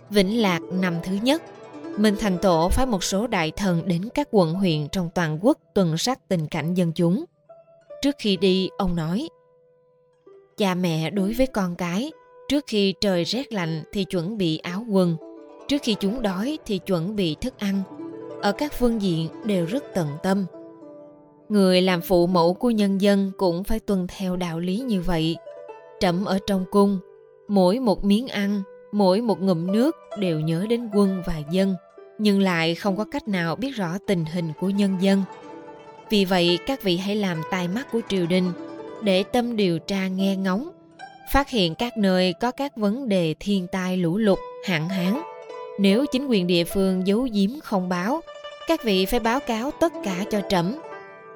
Vĩnh 0.09 0.41
Lạc 0.41 0.59
năm 0.71 0.95
thứ 1.03 1.17
nhất, 1.21 1.43
Minh 1.97 2.15
Thành 2.19 2.37
Tổ 2.41 2.69
phái 2.69 2.85
một 2.85 3.03
số 3.03 3.27
đại 3.27 3.51
thần 3.51 3.87
đến 3.87 4.09
các 4.13 4.27
quận 4.31 4.53
huyện 4.53 4.87
trong 4.87 5.09
toàn 5.15 5.39
quốc 5.41 5.57
tuần 5.73 5.97
sát 5.97 6.19
tình 6.27 6.47
cảnh 6.47 6.73
dân 6.73 6.91
chúng. 6.91 7.25
Trước 8.01 8.15
khi 8.19 8.37
đi, 8.37 8.69
ông 8.77 8.95
nói 8.95 9.29
Cha 10.57 10.75
mẹ 10.75 11.09
đối 11.09 11.33
với 11.33 11.47
con 11.47 11.75
cái, 11.75 12.11
trước 12.49 12.63
khi 12.67 12.93
trời 13.01 13.23
rét 13.23 13.53
lạnh 13.53 13.83
thì 13.91 14.03
chuẩn 14.03 14.37
bị 14.37 14.57
áo 14.57 14.85
quần, 14.89 15.17
trước 15.67 15.77
khi 15.83 15.95
chúng 15.99 16.21
đói 16.21 16.57
thì 16.65 16.77
chuẩn 16.77 17.15
bị 17.15 17.35
thức 17.41 17.53
ăn. 17.57 17.81
Ở 18.41 18.51
các 18.51 18.73
phương 18.73 19.01
diện 19.01 19.29
đều 19.45 19.65
rất 19.65 19.83
tận 19.93 20.07
tâm. 20.23 20.45
Người 21.49 21.81
làm 21.81 22.01
phụ 22.01 22.27
mẫu 22.27 22.53
của 22.53 22.69
nhân 22.69 23.01
dân 23.01 23.31
cũng 23.37 23.63
phải 23.63 23.79
tuân 23.79 24.07
theo 24.07 24.35
đạo 24.35 24.59
lý 24.59 24.77
như 24.77 25.01
vậy. 25.01 25.35
Trẫm 25.99 26.25
ở 26.25 26.39
trong 26.47 26.65
cung, 26.71 26.99
mỗi 27.47 27.79
một 27.79 28.05
miếng 28.05 28.27
ăn, 28.27 28.61
mỗi 28.91 29.21
một 29.21 29.41
ngụm 29.41 29.71
nước 29.71 29.95
đều 30.19 30.39
nhớ 30.39 30.65
đến 30.69 30.89
quân 30.93 31.23
và 31.25 31.41
dân, 31.51 31.75
nhưng 32.17 32.41
lại 32.41 32.75
không 32.75 32.97
có 32.97 33.05
cách 33.11 33.27
nào 33.27 33.55
biết 33.55 33.71
rõ 33.75 33.97
tình 34.07 34.25
hình 34.25 34.51
của 34.59 34.69
nhân 34.69 34.97
dân. 35.01 35.23
Vì 36.09 36.25
vậy, 36.25 36.59
các 36.65 36.83
vị 36.83 36.97
hãy 36.97 37.15
làm 37.15 37.41
tai 37.51 37.67
mắt 37.67 37.87
của 37.91 38.01
triều 38.09 38.25
đình 38.25 38.51
để 39.03 39.23
tâm 39.23 39.55
điều 39.55 39.79
tra 39.79 40.07
nghe 40.07 40.35
ngóng, 40.35 40.69
phát 41.31 41.49
hiện 41.49 41.75
các 41.75 41.97
nơi 41.97 42.33
có 42.33 42.51
các 42.51 42.75
vấn 42.75 43.09
đề 43.09 43.35
thiên 43.39 43.67
tai 43.71 43.97
lũ 43.97 44.17
lụt, 44.17 44.39
hạn 44.65 44.89
hán. 44.89 45.21
Nếu 45.79 46.05
chính 46.11 46.27
quyền 46.27 46.47
địa 46.47 46.63
phương 46.63 47.07
giấu 47.07 47.27
giếm 47.33 47.59
không 47.63 47.89
báo, 47.89 48.21
các 48.67 48.83
vị 48.83 49.05
phải 49.05 49.19
báo 49.19 49.39
cáo 49.39 49.71
tất 49.79 49.93
cả 50.03 50.25
cho 50.31 50.41
trẫm. 50.49 50.75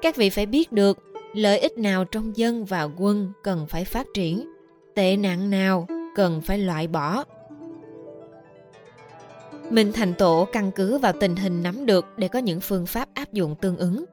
Các 0.04 0.16
vị 0.16 0.30
phải 0.30 0.46
biết 0.46 0.72
được 0.72 0.98
lợi 1.34 1.58
ích 1.58 1.78
nào 1.78 2.04
trong 2.04 2.36
dân 2.36 2.64
và 2.64 2.82
quân 2.82 3.32
cần 3.42 3.66
phải 3.66 3.84
phát 3.84 4.06
triển, 4.14 4.52
tệ 4.94 5.16
nạn 5.16 5.50
nào 5.50 5.86
cần 6.16 6.40
phải 6.40 6.58
loại 6.58 6.86
bỏ. 6.86 7.24
Minh 9.70 9.92
Thành 9.92 10.14
Tổ 10.14 10.46
căn 10.52 10.70
cứ 10.70 10.98
vào 10.98 11.12
tình 11.20 11.36
hình 11.36 11.62
nắm 11.62 11.86
được 11.86 12.06
để 12.16 12.28
có 12.28 12.38
những 12.38 12.60
phương 12.60 12.86
pháp 12.86 13.08
áp 13.14 13.32
dụng 13.32 13.54
tương 13.60 13.76
ứng. 13.76 14.04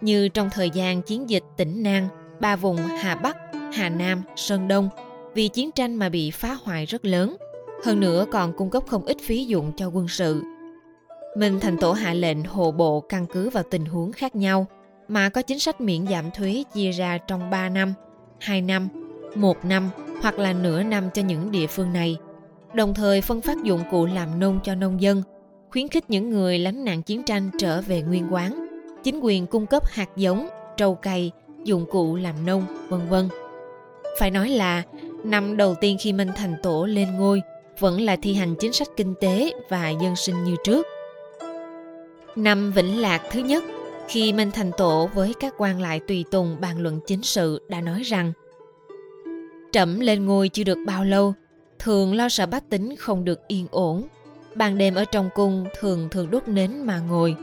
Như 0.00 0.28
trong 0.28 0.50
thời 0.50 0.70
gian 0.70 1.02
chiến 1.02 1.30
dịch 1.30 1.44
tỉnh 1.56 1.82
Nam, 1.82 2.08
ba 2.40 2.56
vùng 2.56 2.76
Hà 2.76 3.14
Bắc, 3.14 3.36
Hà 3.72 3.88
Nam, 3.88 4.22
Sơn 4.36 4.68
Đông 4.68 4.88
vì 5.34 5.48
chiến 5.48 5.70
tranh 5.72 5.94
mà 5.94 6.08
bị 6.08 6.30
phá 6.30 6.56
hoại 6.64 6.86
rất 6.86 7.04
lớn. 7.04 7.36
Hơn 7.84 8.00
nữa 8.00 8.26
còn 8.32 8.52
cung 8.52 8.70
cấp 8.70 8.82
không 8.86 9.04
ít 9.04 9.16
phí 9.22 9.44
dụng 9.44 9.72
cho 9.76 9.88
quân 9.88 10.08
sự. 10.08 10.42
Minh 11.36 11.60
Thành 11.60 11.76
Tổ 11.78 11.92
hạ 11.92 12.14
lệnh 12.14 12.44
hộ 12.44 12.70
bộ 12.70 13.00
căn 13.00 13.26
cứ 13.26 13.50
vào 13.50 13.64
tình 13.70 13.84
huống 13.84 14.12
khác 14.12 14.36
nhau 14.36 14.66
mà 15.08 15.28
có 15.28 15.42
chính 15.42 15.58
sách 15.58 15.80
miễn 15.80 16.06
giảm 16.06 16.30
thuế 16.30 16.64
chia 16.74 16.90
ra 16.90 17.18
trong 17.18 17.50
3 17.50 17.68
năm, 17.68 17.94
2 18.40 18.60
năm, 18.60 18.88
1 19.34 19.64
năm 19.64 19.90
hoặc 20.22 20.38
là 20.38 20.52
nửa 20.52 20.82
năm 20.82 21.10
cho 21.14 21.22
những 21.22 21.50
địa 21.50 21.66
phương 21.66 21.92
này. 21.92 22.16
Đồng 22.74 22.94
thời 22.94 23.20
phân 23.20 23.40
phát 23.40 23.62
dụng 23.62 23.82
cụ 23.90 24.06
làm 24.06 24.40
nông 24.40 24.60
cho 24.64 24.74
nông 24.74 25.00
dân, 25.00 25.22
khuyến 25.70 25.88
khích 25.88 26.10
những 26.10 26.30
người 26.30 26.58
lánh 26.58 26.84
nạn 26.84 27.02
chiến 27.02 27.22
tranh 27.22 27.50
trở 27.58 27.82
về 27.82 28.02
nguyên 28.02 28.32
quán. 28.32 28.66
Chính 29.02 29.20
quyền 29.20 29.46
cung 29.46 29.66
cấp 29.66 29.82
hạt 29.86 30.08
giống, 30.16 30.48
trâu 30.76 30.94
cày, 30.94 31.30
dụng 31.64 31.86
cụ 31.90 32.16
làm 32.16 32.46
nông, 32.46 32.66
vân 32.88 33.00
vân. 33.08 33.28
Phải 34.18 34.30
nói 34.30 34.48
là 34.48 34.82
năm 35.24 35.56
đầu 35.56 35.74
tiên 35.74 35.96
khi 36.00 36.12
Minh 36.12 36.30
Thành 36.36 36.54
Tổ 36.62 36.84
lên 36.84 37.16
ngôi 37.16 37.42
vẫn 37.78 38.00
là 38.00 38.16
thi 38.16 38.34
hành 38.34 38.54
chính 38.60 38.72
sách 38.72 38.88
kinh 38.96 39.14
tế 39.20 39.52
và 39.68 39.90
dân 39.90 40.16
sinh 40.16 40.44
như 40.44 40.56
trước. 40.64 40.86
Năm 42.36 42.72
Vĩnh 42.72 43.00
Lạc 43.00 43.22
thứ 43.30 43.40
nhất, 43.40 43.64
khi 44.08 44.32
Minh 44.32 44.50
Thành 44.50 44.70
Tổ 44.76 45.10
với 45.14 45.34
các 45.40 45.54
quan 45.58 45.80
lại 45.80 46.00
tùy 46.08 46.24
tùng 46.30 46.56
bàn 46.60 46.80
luận 46.80 47.00
chính 47.06 47.22
sự 47.22 47.62
đã 47.68 47.80
nói 47.80 48.02
rằng 48.02 48.32
Trẫm 49.72 50.00
lên 50.00 50.26
ngôi 50.26 50.48
chưa 50.48 50.64
được 50.64 50.78
bao 50.86 51.04
lâu, 51.04 51.34
thường 51.78 52.14
lo 52.14 52.28
sợ 52.28 52.46
bách 52.46 52.70
tính 52.70 52.96
không 52.96 53.24
được 53.24 53.48
yên 53.48 53.66
ổn. 53.70 54.02
Ban 54.54 54.78
đêm 54.78 54.94
ở 54.94 55.04
trong 55.04 55.30
cung 55.34 55.64
thường 55.80 56.08
thường 56.10 56.30
đốt 56.30 56.48
nến 56.48 56.70
mà 56.82 56.98
ngồi, 56.98 57.36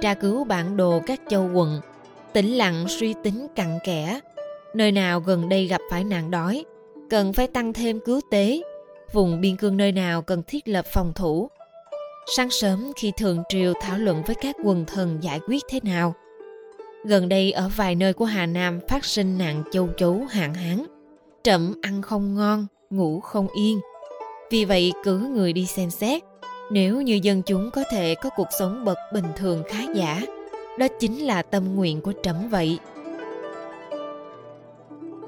tra 0.00 0.14
cứu 0.14 0.44
bản 0.44 0.76
đồ 0.76 1.00
các 1.06 1.20
châu 1.28 1.50
quận, 1.54 1.80
tĩnh 2.32 2.46
lặng 2.46 2.84
suy 2.88 3.14
tính 3.22 3.46
cặn 3.54 3.78
kẽ. 3.84 4.20
Nơi 4.74 4.92
nào 4.92 5.20
gần 5.20 5.48
đây 5.48 5.66
gặp 5.66 5.80
phải 5.90 6.04
nạn 6.04 6.30
đói, 6.30 6.64
cần 7.10 7.32
phải 7.32 7.46
tăng 7.46 7.72
thêm 7.72 8.00
cứu 8.00 8.20
tế, 8.30 8.62
vùng 9.12 9.40
biên 9.40 9.56
cương 9.56 9.76
nơi 9.76 9.92
nào 9.92 10.22
cần 10.22 10.42
thiết 10.46 10.68
lập 10.68 10.86
phòng 10.92 11.12
thủ. 11.14 11.48
Sáng 12.26 12.50
sớm 12.50 12.92
khi 12.96 13.12
thường 13.16 13.42
triều 13.48 13.72
thảo 13.80 13.98
luận 13.98 14.22
với 14.26 14.36
các 14.36 14.56
quần 14.64 14.84
thần 14.84 15.18
giải 15.22 15.40
quyết 15.46 15.62
thế 15.68 15.80
nào. 15.82 16.14
Gần 17.04 17.28
đây 17.28 17.52
ở 17.52 17.70
vài 17.76 17.94
nơi 17.94 18.12
của 18.12 18.24
Hà 18.24 18.46
Nam 18.46 18.80
phát 18.88 19.04
sinh 19.04 19.38
nạn 19.38 19.62
châu 19.72 19.88
chấu 19.96 20.24
hạn 20.30 20.54
hán. 20.54 20.86
trẫm 21.42 21.74
ăn 21.82 22.02
không 22.02 22.34
ngon, 22.34 22.66
ngủ 22.90 23.20
không 23.20 23.48
yên. 23.48 23.80
Vì 24.50 24.64
vậy 24.64 24.92
cử 25.04 25.18
người 25.18 25.52
đi 25.52 25.66
xem 25.66 25.90
xét. 25.90 26.22
Nếu 26.70 27.00
như 27.00 27.20
dân 27.22 27.42
chúng 27.42 27.70
có 27.70 27.84
thể 27.90 28.14
có 28.14 28.30
cuộc 28.36 28.48
sống 28.58 28.84
bậc 28.84 28.98
bình 29.12 29.24
thường 29.36 29.62
khá 29.68 29.84
giả, 29.94 30.22
đó 30.78 30.86
chính 31.00 31.18
là 31.18 31.42
tâm 31.42 31.74
nguyện 31.74 32.00
của 32.00 32.12
trẫm 32.22 32.48
vậy. 32.50 32.78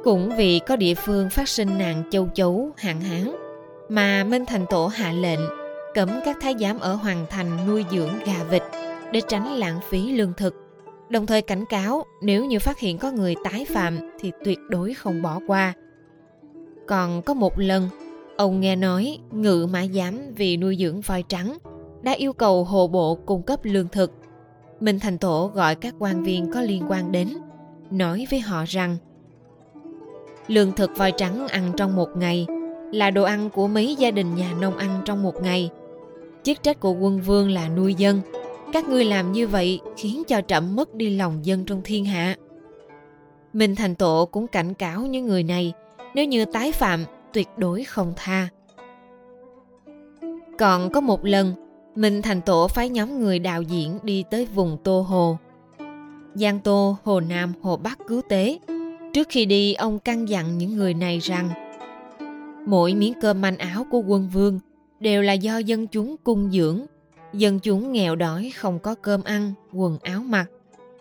Cũng 0.04 0.36
vì 0.36 0.58
có 0.58 0.76
địa 0.76 0.94
phương 0.94 1.30
phát 1.30 1.48
sinh 1.48 1.78
nạn 1.78 2.02
châu 2.10 2.28
chấu, 2.34 2.70
hạn 2.76 3.00
hán, 3.00 3.32
mà 3.88 4.24
Minh 4.24 4.46
Thành 4.46 4.66
Tổ 4.70 4.86
hạ 4.86 5.12
lệnh 5.12 5.63
cấm 5.94 6.08
các 6.24 6.36
thái 6.40 6.54
giám 6.60 6.80
ở 6.80 6.94
hoàng 6.94 7.26
thành 7.30 7.66
nuôi 7.66 7.84
dưỡng 7.90 8.10
gà 8.26 8.44
vịt 8.50 8.62
để 9.12 9.20
tránh 9.28 9.52
lãng 9.52 9.80
phí 9.88 10.12
lương 10.12 10.32
thực. 10.36 10.54
Đồng 11.08 11.26
thời 11.26 11.42
cảnh 11.42 11.64
cáo 11.68 12.04
nếu 12.22 12.44
như 12.44 12.58
phát 12.58 12.78
hiện 12.78 12.98
có 12.98 13.10
người 13.10 13.34
tái 13.44 13.66
phạm 13.68 13.98
thì 14.20 14.32
tuyệt 14.44 14.58
đối 14.68 14.94
không 14.94 15.22
bỏ 15.22 15.40
qua. 15.46 15.72
Còn 16.86 17.22
có 17.22 17.34
một 17.34 17.58
lần, 17.58 17.88
ông 18.36 18.60
nghe 18.60 18.76
nói 18.76 19.18
ngự 19.32 19.66
mã 19.72 19.86
giám 19.86 20.34
vì 20.36 20.56
nuôi 20.56 20.76
dưỡng 20.80 21.00
voi 21.00 21.24
trắng 21.28 21.58
đã 22.02 22.12
yêu 22.12 22.32
cầu 22.32 22.64
hồ 22.64 22.86
bộ 22.86 23.14
cung 23.14 23.42
cấp 23.42 23.60
lương 23.62 23.88
thực. 23.88 24.12
Minh 24.80 24.98
Thành 25.00 25.18
Tổ 25.18 25.50
gọi 25.54 25.74
các 25.74 25.94
quan 25.98 26.22
viên 26.22 26.52
có 26.52 26.60
liên 26.60 26.82
quan 26.88 27.12
đến, 27.12 27.28
nói 27.90 28.26
với 28.30 28.40
họ 28.40 28.64
rằng 28.68 28.96
Lương 30.46 30.72
thực 30.72 30.96
voi 30.96 31.12
trắng 31.12 31.48
ăn 31.48 31.72
trong 31.76 31.96
một 31.96 32.08
ngày 32.16 32.46
là 32.92 33.10
đồ 33.10 33.22
ăn 33.22 33.50
của 33.50 33.68
mấy 33.68 33.94
gia 33.94 34.10
đình 34.10 34.34
nhà 34.34 34.54
nông 34.60 34.76
ăn 34.76 35.02
trong 35.04 35.22
một 35.22 35.42
ngày– 35.42 35.70
chức 36.44 36.62
trách 36.62 36.80
của 36.80 36.92
quân 36.92 37.20
vương 37.20 37.50
là 37.50 37.68
nuôi 37.68 37.94
dân. 37.94 38.20
Các 38.72 38.88
ngươi 38.88 39.04
làm 39.04 39.32
như 39.32 39.46
vậy 39.46 39.80
khiến 39.96 40.22
cho 40.28 40.40
trẫm 40.40 40.76
mất 40.76 40.94
đi 40.94 41.16
lòng 41.16 41.44
dân 41.46 41.64
trong 41.64 41.80
thiên 41.84 42.04
hạ. 42.04 42.36
Minh 43.52 43.74
thành 43.74 43.94
tổ 43.94 44.28
cũng 44.32 44.46
cảnh 44.46 44.74
cáo 44.74 45.00
những 45.00 45.26
người 45.26 45.42
này, 45.42 45.72
nếu 46.14 46.24
như 46.24 46.44
tái 46.44 46.72
phạm, 46.72 47.04
tuyệt 47.32 47.48
đối 47.56 47.84
không 47.84 48.12
tha. 48.16 48.48
Còn 50.58 50.92
có 50.92 51.00
một 51.00 51.24
lần, 51.24 51.54
minh 51.94 52.22
thành 52.22 52.40
tổ 52.40 52.68
phái 52.68 52.88
nhóm 52.88 53.20
người 53.20 53.38
đạo 53.38 53.62
diễn 53.62 53.98
đi 54.02 54.24
tới 54.30 54.46
vùng 54.46 54.76
tô 54.84 55.00
hồ. 55.00 55.38
Giang 56.34 56.60
tô, 56.60 56.96
hồ 57.04 57.20
nam, 57.20 57.52
hồ 57.62 57.76
bắc 57.76 57.98
cứu 58.06 58.20
tế. 58.28 58.58
Trước 59.12 59.26
khi 59.30 59.46
đi, 59.46 59.74
ông 59.74 59.98
căn 59.98 60.28
dặn 60.28 60.58
những 60.58 60.76
người 60.76 60.94
này 60.94 61.18
rằng, 61.18 61.48
mỗi 62.66 62.94
miếng 62.94 63.14
cơm 63.20 63.40
manh 63.40 63.56
áo 63.56 63.86
của 63.90 64.00
quân 64.06 64.28
vương 64.32 64.60
đều 65.04 65.22
là 65.22 65.32
do 65.32 65.58
dân 65.58 65.86
chúng 65.86 66.16
cung 66.24 66.50
dưỡng. 66.52 66.80
Dân 67.32 67.58
chúng 67.58 67.92
nghèo 67.92 68.16
đói 68.16 68.52
không 68.56 68.78
có 68.78 68.94
cơm 68.94 69.24
ăn, 69.24 69.52
quần 69.72 69.98
áo 70.02 70.20
mặc. 70.20 70.46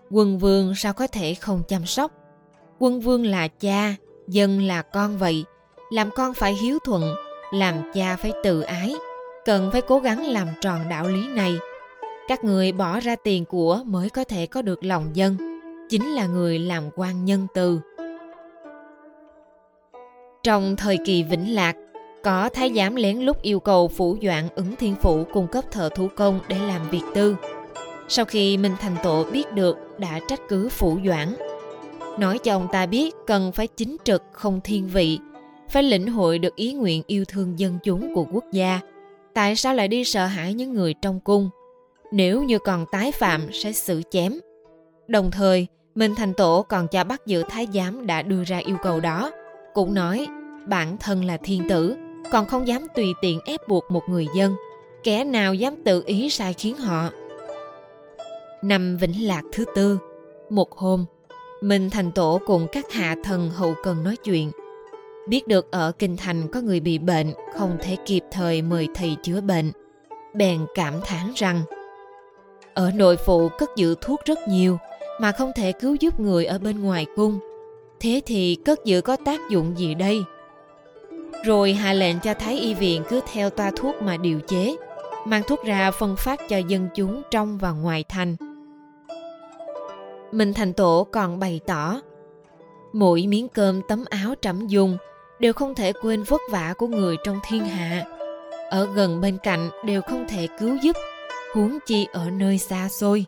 Quân 0.09 0.39
vương 0.39 0.75
sao 0.75 0.93
có 0.93 1.07
thể 1.07 1.33
không 1.33 1.61
chăm 1.67 1.85
sóc? 1.85 2.11
Quân 2.79 2.99
vương 2.99 3.25
là 3.25 3.47
cha, 3.47 3.95
dân 4.27 4.61
là 4.61 4.81
con 4.81 5.17
vậy. 5.17 5.43
Làm 5.91 6.09
con 6.15 6.33
phải 6.33 6.53
hiếu 6.53 6.79
thuận, 6.85 7.15
làm 7.53 7.75
cha 7.93 8.15
phải 8.15 8.31
tự 8.43 8.61
ái. 8.61 8.93
Cần 9.45 9.71
phải 9.71 9.81
cố 9.81 9.99
gắng 9.99 10.25
làm 10.25 10.47
tròn 10.61 10.89
đạo 10.89 11.07
lý 11.07 11.27
này. 11.27 11.55
Các 12.27 12.43
người 12.43 12.71
bỏ 12.71 12.99
ra 12.99 13.15
tiền 13.15 13.45
của 13.45 13.79
mới 13.85 14.09
có 14.09 14.23
thể 14.23 14.45
có 14.45 14.61
được 14.61 14.83
lòng 14.83 15.09
dân. 15.13 15.37
Chính 15.89 16.11
là 16.11 16.27
người 16.27 16.59
làm 16.59 16.83
quan 16.95 17.25
nhân 17.25 17.47
từ. 17.53 17.79
Trong 20.43 20.75
thời 20.75 20.97
kỳ 21.05 21.23
vĩnh 21.23 21.55
lạc, 21.55 21.75
có 22.23 22.49
thái 22.49 22.73
giám 22.75 22.95
lén 22.95 23.19
lút 23.19 23.41
yêu 23.41 23.59
cầu 23.59 23.87
phủ 23.87 24.17
doãn 24.21 24.47
ứng 24.55 24.75
thiên 24.75 24.95
phủ 24.95 25.23
cung 25.33 25.47
cấp 25.47 25.63
thợ 25.71 25.89
thủ 25.89 26.07
công 26.15 26.39
để 26.47 26.57
làm 26.67 26.89
việc 26.89 27.01
tư. 27.15 27.35
Sau 28.07 28.25
khi 28.25 28.57
Minh 28.57 28.75
Thành 28.79 28.95
Tổ 29.03 29.25
biết 29.31 29.53
được 29.53 29.77
đã 29.97 30.19
trách 30.27 30.39
cứ 30.49 30.69
phủ 30.69 30.97
doãn. 31.05 31.35
Nói 32.19 32.37
cho 32.37 32.55
ông 32.55 32.67
ta 32.71 32.85
biết 32.85 33.15
cần 33.27 33.51
phải 33.51 33.67
chính 33.67 33.97
trực 34.03 34.23
không 34.31 34.61
thiên 34.63 34.87
vị, 34.87 35.19
phải 35.69 35.83
lĩnh 35.83 36.07
hội 36.07 36.39
được 36.39 36.55
ý 36.55 36.73
nguyện 36.73 37.03
yêu 37.07 37.25
thương 37.25 37.59
dân 37.59 37.79
chúng 37.83 38.15
của 38.15 38.25
quốc 38.31 38.43
gia. 38.51 38.79
Tại 39.33 39.55
sao 39.55 39.73
lại 39.73 39.87
đi 39.87 40.03
sợ 40.03 40.25
hãi 40.25 40.53
những 40.53 40.73
người 40.73 40.93
trong 41.01 41.19
cung? 41.19 41.49
Nếu 42.11 42.43
như 42.43 42.59
còn 42.59 42.85
tái 42.91 43.11
phạm 43.11 43.53
sẽ 43.53 43.71
xử 43.71 44.01
chém. 44.11 44.33
Đồng 45.07 45.31
thời, 45.31 45.67
Minh 45.95 46.15
Thành 46.15 46.33
Tổ 46.33 46.65
còn 46.69 46.87
cho 46.87 47.03
bắt 47.03 47.21
giữ 47.25 47.43
thái 47.49 47.67
giám 47.73 48.07
đã 48.07 48.21
đưa 48.21 48.43
ra 48.43 48.57
yêu 48.57 48.77
cầu 48.83 48.99
đó. 48.99 49.31
Cũng 49.73 49.93
nói 49.93 50.27
bản 50.67 50.97
thân 50.97 51.25
là 51.25 51.37
thiên 51.37 51.69
tử, 51.69 51.95
còn 52.31 52.45
không 52.45 52.67
dám 52.67 52.87
tùy 52.95 53.13
tiện 53.21 53.39
ép 53.45 53.67
buộc 53.67 53.91
một 53.91 54.09
người 54.09 54.27
dân, 54.35 54.55
kẻ 55.03 55.23
nào 55.23 55.53
dám 55.53 55.75
tự 55.83 56.03
ý 56.05 56.29
sai 56.29 56.53
khiến 56.53 56.77
họ. 56.77 57.09
Năm 58.61 58.97
vĩnh 58.97 59.27
lạc 59.27 59.41
thứ 59.51 59.65
tư, 59.75 59.99
một 60.49 60.71
hôm 60.71 61.05
minh 61.63 61.89
thành 61.89 62.11
tổ 62.11 62.41
cùng 62.45 62.67
các 62.71 62.91
hạ 62.91 63.15
thần 63.23 63.49
hậu 63.49 63.75
cần 63.83 64.03
nói 64.03 64.15
chuyện. 64.15 64.51
Biết 65.27 65.47
được 65.47 65.71
ở 65.71 65.91
kinh 65.99 66.17
thành 66.17 66.47
có 66.47 66.61
người 66.61 66.79
bị 66.79 66.97
bệnh, 66.97 67.33
không 67.57 67.77
thể 67.81 67.97
kịp 68.05 68.23
thời 68.31 68.61
mời 68.61 68.87
thầy 68.95 69.15
chữa 69.23 69.41
bệnh, 69.41 69.71
bèn 70.33 70.65
cảm 70.75 70.93
thán 71.05 71.31
rằng, 71.35 71.61
ở 72.73 72.91
nội 72.95 73.17
phụ 73.17 73.49
cất 73.57 73.69
giữ 73.75 73.95
thuốc 74.01 74.19
rất 74.25 74.39
nhiều, 74.47 74.77
mà 75.21 75.31
không 75.31 75.51
thể 75.55 75.71
cứu 75.71 75.95
giúp 75.99 76.19
người 76.19 76.45
ở 76.45 76.59
bên 76.59 76.83
ngoài 76.83 77.05
cung. 77.15 77.39
Thế 77.99 78.21
thì 78.25 78.57
cất 78.65 78.85
giữ 78.85 79.01
có 79.01 79.15
tác 79.25 79.39
dụng 79.49 79.77
gì 79.77 79.93
đây? 79.93 80.23
Rồi 81.43 81.73
hạ 81.73 81.93
lệnh 81.93 82.19
cho 82.19 82.33
Thái 82.33 82.59
y 82.59 82.73
viện 82.73 83.03
cứ 83.09 83.21
theo 83.33 83.49
toa 83.49 83.71
thuốc 83.75 84.01
mà 84.01 84.17
điều 84.17 84.39
chế, 84.39 84.75
mang 85.25 85.43
thuốc 85.47 85.65
ra 85.65 85.91
phân 85.91 86.15
phát 86.15 86.39
cho 86.49 86.57
dân 86.57 86.87
chúng 86.95 87.21
trong 87.31 87.57
và 87.57 87.71
ngoài 87.71 88.03
thành. 88.09 88.35
Minh 90.31 90.53
Thành 90.53 90.73
Tổ 90.73 91.07
còn 91.11 91.39
bày 91.39 91.59
tỏ, 91.65 92.01
mỗi 92.93 93.27
miếng 93.27 93.47
cơm 93.47 93.81
tấm 93.87 94.05
áo 94.09 94.33
trẫm 94.41 94.67
dùng 94.67 94.97
đều 95.39 95.53
không 95.53 95.75
thể 95.75 95.93
quên 96.01 96.23
vất 96.23 96.41
vả 96.51 96.73
của 96.77 96.87
người 96.87 97.17
trong 97.23 97.39
thiên 97.47 97.65
hạ. 97.65 98.03
Ở 98.69 98.87
gần 98.95 99.21
bên 99.21 99.37
cạnh 99.43 99.69
đều 99.85 100.01
không 100.01 100.25
thể 100.29 100.47
cứu 100.59 100.75
giúp, 100.83 100.95
huống 101.53 101.77
chi 101.85 102.07
ở 102.13 102.29
nơi 102.29 102.57
xa 102.57 102.89
xôi. 102.89 103.25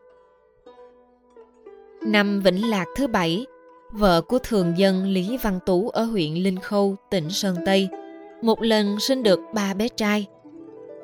Năm 2.02 2.42
Vĩnh 2.42 2.70
Lạc 2.70 2.86
thứ 2.96 3.08
bảy, 3.08 3.46
vợ 3.92 4.22
của 4.22 4.40
thường 4.40 4.74
dân 4.78 5.06
Lý 5.06 5.38
Văn 5.38 5.60
Tú 5.66 5.90
ở 5.90 6.04
huyện 6.04 6.34
Linh 6.34 6.60
Khâu, 6.60 6.96
tỉnh 7.10 7.30
Sơn 7.30 7.56
Tây, 7.66 7.90
một 8.46 8.62
lần 8.62 9.00
sinh 9.00 9.24
được 9.24 9.40
ba 9.54 9.74
bé 9.74 9.88
trai. 9.88 10.26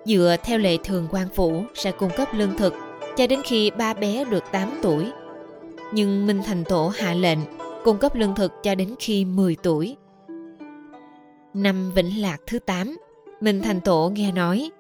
Dựa 0.06 0.36
theo 0.44 0.58
lệ 0.58 0.78
thường 0.84 1.08
quan 1.12 1.28
phủ 1.36 1.64
sẽ 1.74 1.92
cung 1.92 2.10
cấp 2.18 2.28
lương 2.34 2.58
thực 2.58 2.74
cho 3.18 3.28
đến 3.28 3.42
khi 3.44 3.72
ba 3.72 3.94
bé 3.94 4.26
được 4.26 4.44
8 4.52 4.80
tuổi. 4.82 5.12
Nhưng 5.94 6.28
Minh 6.28 6.42
Thành 6.46 6.64
Tổ 6.64 6.88
hạ 6.88 7.14
lệnh 7.14 7.40
cung 7.84 7.98
cấp 7.98 8.16
lương 8.16 8.36
thực 8.36 8.52
cho 8.64 8.76
đến 8.76 8.96
khi 9.00 9.26
10 9.26 9.56
tuổi. 9.64 9.98
Năm 11.54 11.92
Vĩnh 11.96 12.22
Lạc 12.22 12.38
thứ 12.48 12.60
8, 12.60 12.98
Minh 13.42 13.62
Thành 13.62 13.82
Tổ 13.82 14.12
nghe 14.16 14.32
nói 14.32 14.72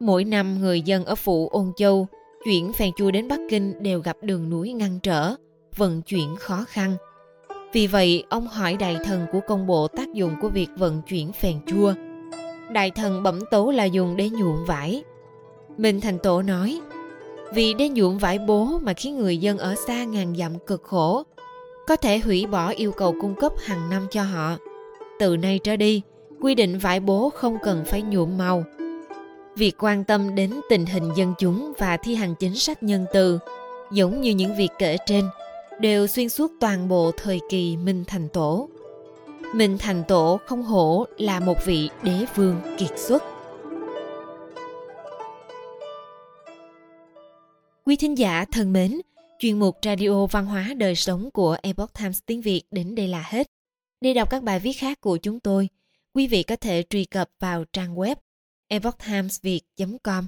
mỗi 0.00 0.24
năm 0.24 0.58
người 0.60 0.82
dân 0.82 1.04
ở 1.04 1.14
phủ 1.14 1.48
Ôn 1.48 1.72
Châu 1.76 2.06
chuyển 2.44 2.72
phèn 2.72 2.92
chua 2.96 3.10
đến 3.10 3.28
Bắc 3.28 3.40
Kinh 3.50 3.82
đều 3.82 4.00
gặp 4.00 4.16
đường 4.22 4.50
núi 4.50 4.72
ngăn 4.72 4.98
trở, 5.02 5.34
vận 5.76 6.02
chuyển 6.02 6.36
khó 6.36 6.64
khăn. 6.68 6.96
Vì 7.72 7.86
vậy, 7.86 8.24
ông 8.28 8.46
hỏi 8.46 8.76
đại 8.76 8.96
thần 9.04 9.26
của 9.32 9.40
công 9.40 9.66
bộ 9.66 9.88
tác 9.88 10.12
dụng 10.12 10.36
của 10.40 10.48
việc 10.48 10.68
vận 10.76 11.02
chuyển 11.02 11.32
phèn 11.32 11.60
chua. 11.66 11.94
Đại 12.72 12.90
thần 12.90 13.22
bẩm 13.22 13.40
tố 13.50 13.70
là 13.70 13.84
dùng 13.84 14.16
để 14.16 14.28
nhuộm 14.28 14.64
vải. 14.64 15.02
Minh 15.76 16.00
Thành 16.00 16.18
Tổ 16.18 16.42
nói, 16.42 16.80
vì 17.54 17.74
để 17.74 17.88
nhuộm 17.88 18.18
vải 18.18 18.38
bố 18.38 18.78
mà 18.82 18.92
khiến 18.92 19.18
người 19.18 19.38
dân 19.38 19.58
ở 19.58 19.74
xa 19.86 20.04
ngàn 20.04 20.36
dặm 20.36 20.58
cực 20.58 20.82
khổ, 20.82 21.22
có 21.86 21.96
thể 21.96 22.18
hủy 22.18 22.46
bỏ 22.46 22.68
yêu 22.68 22.92
cầu 22.92 23.14
cung 23.20 23.34
cấp 23.34 23.52
hàng 23.64 23.90
năm 23.90 24.06
cho 24.10 24.22
họ. 24.22 24.56
Từ 25.18 25.36
nay 25.36 25.58
trở 25.58 25.76
đi, 25.76 26.02
quy 26.40 26.54
định 26.54 26.78
vải 26.78 27.00
bố 27.00 27.30
không 27.30 27.58
cần 27.62 27.84
phải 27.84 28.02
nhuộm 28.02 28.38
màu. 28.38 28.64
Việc 29.56 29.76
quan 29.78 30.04
tâm 30.04 30.34
đến 30.34 30.60
tình 30.68 30.86
hình 30.86 31.10
dân 31.16 31.34
chúng 31.38 31.72
và 31.78 31.96
thi 31.96 32.14
hành 32.14 32.34
chính 32.34 32.54
sách 32.54 32.82
nhân 32.82 33.06
từ, 33.12 33.38
giống 33.92 34.20
như 34.20 34.30
những 34.30 34.56
việc 34.56 34.70
kể 34.78 34.96
trên, 35.06 35.24
đều 35.80 36.06
xuyên 36.06 36.28
suốt 36.28 36.52
toàn 36.60 36.88
bộ 36.88 37.12
thời 37.16 37.40
kỳ 37.50 37.76
Minh 37.76 38.04
Thành 38.06 38.28
Tổ. 38.28 38.68
Minh 39.54 39.78
Thành 39.78 40.04
Tổ 40.08 40.40
không 40.46 40.62
hổ 40.62 41.06
là 41.18 41.40
một 41.40 41.58
vị 41.64 41.90
đế 42.02 42.24
vương 42.34 42.60
kiệt 42.78 42.90
xuất. 42.96 43.22
Quý 47.84 47.96
thính 47.96 48.18
giả 48.18 48.44
thân 48.52 48.72
mến, 48.72 49.00
chuyên 49.38 49.58
mục 49.58 49.78
Radio 49.82 50.26
Văn 50.26 50.46
hóa 50.46 50.74
Đời 50.76 50.96
Sống 50.96 51.30
của 51.30 51.56
Epoch 51.62 51.92
Times 51.98 52.18
tiếng 52.26 52.40
Việt 52.40 52.62
đến 52.70 52.94
đây 52.94 53.08
là 53.08 53.22
hết. 53.26 53.46
Để 54.00 54.14
đọc 54.14 54.30
các 54.30 54.42
bài 54.42 54.60
viết 54.60 54.72
khác 54.72 55.00
của 55.00 55.16
chúng 55.16 55.40
tôi, 55.40 55.68
quý 56.14 56.26
vị 56.26 56.42
có 56.42 56.56
thể 56.56 56.84
truy 56.90 57.04
cập 57.04 57.30
vào 57.40 57.64
trang 57.72 57.94
web 57.94 58.16
epochtimesviet.com. 58.68 60.26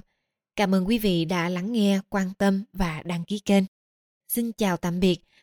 Cảm 0.55 0.75
ơn 0.75 0.87
quý 0.87 0.97
vị 0.97 1.25
đã 1.25 1.49
lắng 1.49 1.71
nghe, 1.71 1.99
quan 2.09 2.29
tâm 2.37 2.63
và 2.73 3.01
đăng 3.05 3.23
ký 3.23 3.39
kênh. 3.39 3.63
Xin 4.27 4.51
chào 4.51 4.77
tạm 4.77 4.99
biệt 4.99 5.19